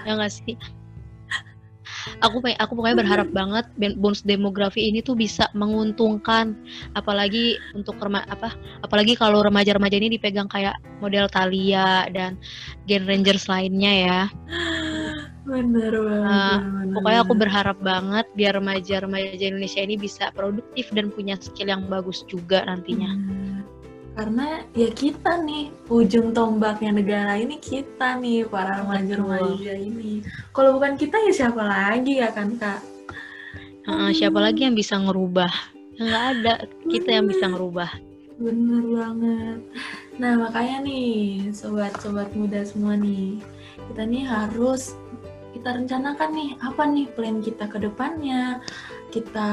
Ya 0.00 0.16
nggak 0.16 0.32
sih? 0.32 0.56
Aku 2.24 2.40
aku 2.40 2.72
pokoknya 2.72 2.96
berharap 2.96 3.28
banget 3.32 3.68
ben- 3.76 3.96
bonus 4.00 4.24
demografi 4.24 4.88
ini 4.88 5.04
tuh 5.04 5.12
bisa 5.12 5.48
menguntungkan. 5.52 6.56
Apalagi 6.96 7.60
untuk 7.76 8.00
rema, 8.00 8.24
apa 8.28 8.56
apalagi 8.80 9.16
kalau 9.16 9.44
remaja-remaja 9.44 9.96
ini 10.00 10.16
dipegang 10.16 10.48
kayak 10.48 10.76
model 11.04 11.28
Thalia 11.28 12.08
dan 12.12 12.40
Gen 12.88 13.04
Rangers 13.04 13.48
lainnya 13.48 13.92
ya 13.92 14.20
Bener 15.50 15.92
banget. 15.92 16.30
Nah, 16.30 16.58
bener 16.62 16.94
pokoknya 16.94 17.20
aku 17.26 17.34
berharap 17.34 17.78
banget 17.82 18.26
biar 18.38 18.52
remaja-remaja 18.62 19.44
Indonesia 19.50 19.82
ini 19.82 19.98
bisa 19.98 20.30
produktif 20.30 20.86
dan 20.94 21.10
punya 21.10 21.34
skill 21.42 21.74
yang 21.74 21.82
bagus 21.90 22.22
juga 22.30 22.62
nantinya 22.62 23.10
Bener. 23.10 23.62
Karena 24.10 24.46
ya 24.76 24.90
kita 24.94 25.42
nih 25.42 25.70
ujung 25.90 26.30
tombaknya 26.30 27.02
negara 27.02 27.34
ini 27.40 27.56
kita 27.58 28.18
nih 28.20 28.46
para 28.46 28.84
remaja-remaja 28.84 29.74
ini. 29.74 30.22
Kalau 30.54 30.76
bukan 30.76 30.94
kita 30.94 31.18
ya 31.24 31.32
siapa 31.32 31.62
lagi 31.62 32.20
ya 32.20 32.28
kan 32.30 32.54
kak? 32.54 32.80
Heeh, 33.90 34.10
siapa 34.12 34.38
lagi 34.38 34.66
yang 34.68 34.76
bisa 34.76 34.98
ngerubah 35.02 35.50
nggak 36.00 36.24
ada 36.32 36.54
kita 36.88 37.20
yang 37.20 37.28
bisa 37.28 37.44
ngerubah 37.44 37.92
Bener 38.40 38.80
banget. 38.88 39.60
Nah 40.16 40.32
makanya 40.40 40.80
nih 40.80 41.52
sobat-sobat 41.52 42.32
muda 42.32 42.64
semua 42.64 42.96
nih, 42.96 43.36
kita 43.92 44.08
nih 44.08 44.24
harus 44.24 44.96
kita 45.60 45.76
rencanakan 45.76 46.30
nih 46.32 46.50
apa 46.64 46.82
nih 46.88 47.06
plan 47.12 47.44
kita 47.44 47.68
ke 47.68 47.76
depannya. 47.84 48.64
Kita 49.12 49.48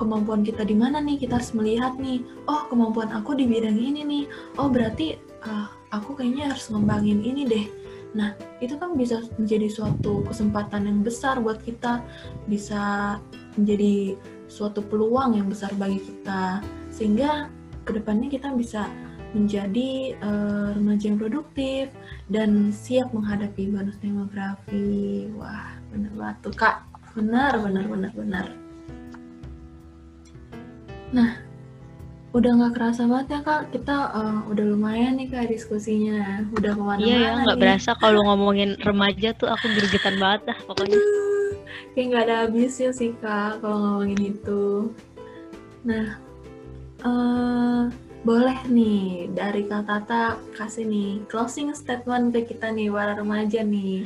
kemampuan 0.00 0.40
kita 0.40 0.64
di 0.64 0.72
mana 0.72 1.04
nih 1.04 1.20
kita 1.20 1.36
harus 1.36 1.52
melihat 1.52 1.92
nih. 2.00 2.24
Oh 2.48 2.64
kemampuan 2.72 3.12
aku 3.12 3.36
di 3.36 3.44
bidang 3.44 3.76
ini 3.76 4.00
nih. 4.00 4.24
Oh 4.56 4.72
berarti 4.72 5.20
ah, 5.44 5.68
aku 5.92 6.16
kayaknya 6.16 6.56
harus 6.56 6.72
ngembangin 6.72 7.20
ini 7.20 7.44
deh. 7.44 7.66
Nah 8.16 8.32
itu 8.64 8.80
kan 8.80 8.96
bisa 8.96 9.20
menjadi 9.36 9.68
suatu 9.68 10.24
kesempatan 10.24 10.88
yang 10.88 11.04
besar 11.04 11.36
buat 11.36 11.60
kita, 11.60 12.00
bisa 12.48 13.20
menjadi 13.60 14.16
suatu 14.48 14.80
peluang 14.80 15.36
yang 15.36 15.52
besar 15.52 15.68
bagi 15.76 16.00
kita 16.00 16.64
sehingga 16.88 17.52
ke 17.84 17.92
depannya 17.92 18.32
kita 18.32 18.56
bisa 18.56 18.88
menjadi 19.34 20.14
eh, 20.14 20.68
remaja 20.78 21.04
yang 21.10 21.18
produktif 21.18 21.90
dan 22.30 22.70
siap 22.70 23.10
menghadapi 23.10 23.68
bonus 23.68 23.98
demografi. 23.98 25.28
Wah, 25.34 25.74
bener 25.90 26.12
banget 26.14 26.36
tuh 26.46 26.54
kak. 26.54 26.86
Benar, 27.18 27.58
benar, 27.58 27.84
benar, 27.90 28.12
benar. 28.14 28.46
Nah, 31.10 31.30
udah 32.34 32.50
nggak 32.50 32.74
kerasa 32.78 33.06
banget 33.10 33.26
ya 33.38 33.40
kak. 33.42 33.62
Kita 33.74 33.96
eh, 34.14 34.40
udah 34.54 34.64
lumayan 34.70 35.18
nih 35.18 35.28
kak 35.34 35.50
diskusinya. 35.50 36.46
Udah 36.54 36.72
ke 36.72 36.82
mana-mana 36.82 37.06
iya 37.10 37.18
ya 37.18 37.30
nggak 37.42 37.58
berasa 37.58 37.90
kalau 37.98 38.22
ngomongin 38.30 38.78
remaja 38.86 39.34
tuh 39.34 39.50
aku 39.50 39.66
gergetan 39.74 40.16
banget 40.22 40.54
dah 40.54 40.58
pokoknya 40.70 40.98
kayak 41.94 42.06
nggak 42.10 42.24
ada 42.26 42.36
habisnya 42.46 42.90
sih 42.90 43.14
kak 43.18 43.58
kalau 43.58 43.78
ngomongin 43.82 44.34
itu. 44.34 44.90
Nah, 45.86 46.18
eh 47.02 47.82
boleh 48.24 48.56
nih 48.72 49.28
dari 49.36 49.68
kak 49.68 49.84
Tata 49.84 50.40
kasih 50.56 50.88
nih 50.88 51.20
closing 51.28 51.76
statement 51.76 52.32
ke 52.32 52.56
kita 52.56 52.72
nih 52.72 52.88
para 52.88 53.12
remaja 53.20 53.60
nih, 53.60 54.00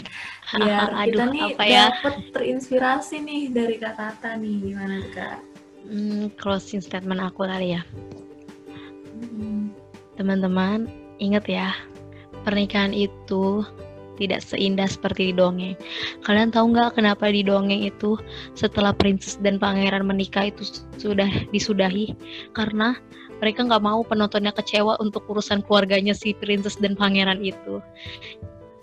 biar 0.59 0.91
kita 1.07 1.23
Aduh, 1.25 1.31
nih 1.31 1.43
apa 1.55 1.65
ya? 1.65 1.85
dapet 1.95 2.15
terinspirasi 2.35 3.23
nih 3.23 3.43
dari 3.55 3.79
kak 3.79 3.95
Tata 3.95 4.35
nih. 4.35 4.75
Gimana 4.75 4.95
tuh, 5.07 5.13
kak? 5.15 5.39
Hmm, 5.87 6.35
closing 6.35 6.83
statement 6.83 7.23
aku 7.23 7.47
kali 7.47 7.79
ya. 7.79 7.83
Hmm, 9.23 9.71
teman-teman 10.19 10.91
ingat 11.23 11.47
ya 11.47 11.71
pernikahan 12.43 12.91
itu 12.91 13.63
tidak 14.19 14.43
seindah 14.43 14.91
seperti 14.91 15.31
di 15.31 15.35
dongeng. 15.39 15.79
Kalian 16.27 16.51
tahu 16.51 16.75
nggak 16.75 16.99
kenapa 16.99 17.31
di 17.31 17.47
dongeng 17.47 17.87
itu 17.87 18.19
setelah 18.59 18.91
princess 18.91 19.39
dan 19.39 19.63
pangeran 19.63 20.03
menikah 20.03 20.51
itu 20.51 20.67
sudah 20.99 21.31
disudahi? 21.55 22.19
Karena 22.51 22.99
mereka 23.39 23.67
nggak 23.67 23.85
mau 23.85 24.01
penontonnya 24.03 24.55
kecewa 24.55 24.99
untuk 25.03 25.27
urusan 25.31 25.63
keluarganya 25.67 26.15
si 26.15 26.35
princess 26.35 26.79
dan 26.79 26.99
pangeran 26.99 27.43
itu 27.43 27.83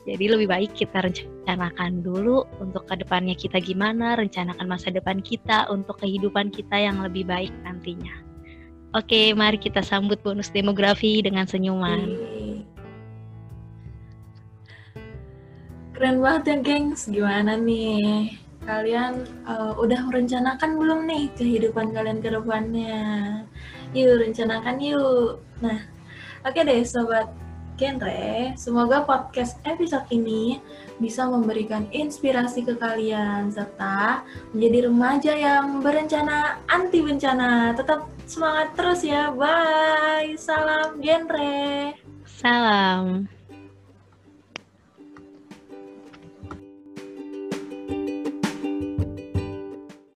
jadi 0.05 0.37
lebih 0.37 0.47
baik 0.49 0.71
kita 0.77 1.01
rencanakan 1.01 2.05
dulu 2.05 2.45
untuk 2.61 2.85
ke 2.85 3.01
depannya 3.01 3.33
kita 3.33 3.57
gimana 3.57 4.15
rencanakan 4.15 4.67
masa 4.69 4.93
depan 4.93 5.19
kita 5.19 5.65
untuk 5.73 5.97
kehidupan 5.97 6.53
kita 6.53 6.77
yang 6.77 7.01
lebih 7.01 7.25
baik 7.25 7.51
nantinya 7.65 8.25
Oke, 8.95 9.35
mari 9.35 9.59
kita 9.59 9.83
sambut 9.83 10.23
bonus 10.23 10.47
demografi 10.55 11.19
dengan 11.19 11.43
senyuman. 11.43 12.15
Keren 15.91 16.23
banget 16.23 16.43
ya, 16.47 16.55
gengs. 16.63 17.03
Gimana 17.11 17.59
nih? 17.59 18.39
Kalian 18.63 19.27
eh, 19.51 19.73
udah 19.75 19.99
merencanakan 20.07 20.79
belum 20.79 21.11
nih 21.11 21.27
kehidupan 21.35 21.91
kalian 21.91 22.23
ke 22.23 22.31
depannya? 22.31 23.03
Yuk, 23.95 24.27
rencanakan 24.27 24.75
yuk. 24.83 25.39
Nah, 25.63 25.79
oke 26.43 26.59
deh 26.67 26.83
Sobat 26.83 27.31
Genre, 27.79 28.51
semoga 28.59 29.07
podcast 29.07 29.55
episode 29.63 30.03
ini 30.11 30.59
bisa 30.99 31.23
memberikan 31.27 31.87
inspirasi 31.95 32.67
ke 32.67 32.75
kalian 32.75 33.51
serta 33.55 34.23
menjadi 34.51 34.91
remaja 34.91 35.33
yang 35.35 35.79
berencana 35.79 36.59
anti 36.67 36.99
bencana. 36.99 37.71
Tetap 37.71 38.07
semangat 38.27 38.75
terus 38.75 38.99
ya. 39.07 39.31
Bye. 39.31 40.35
Salam 40.35 40.99
genre. 40.99 41.95
Salam. 42.27 43.31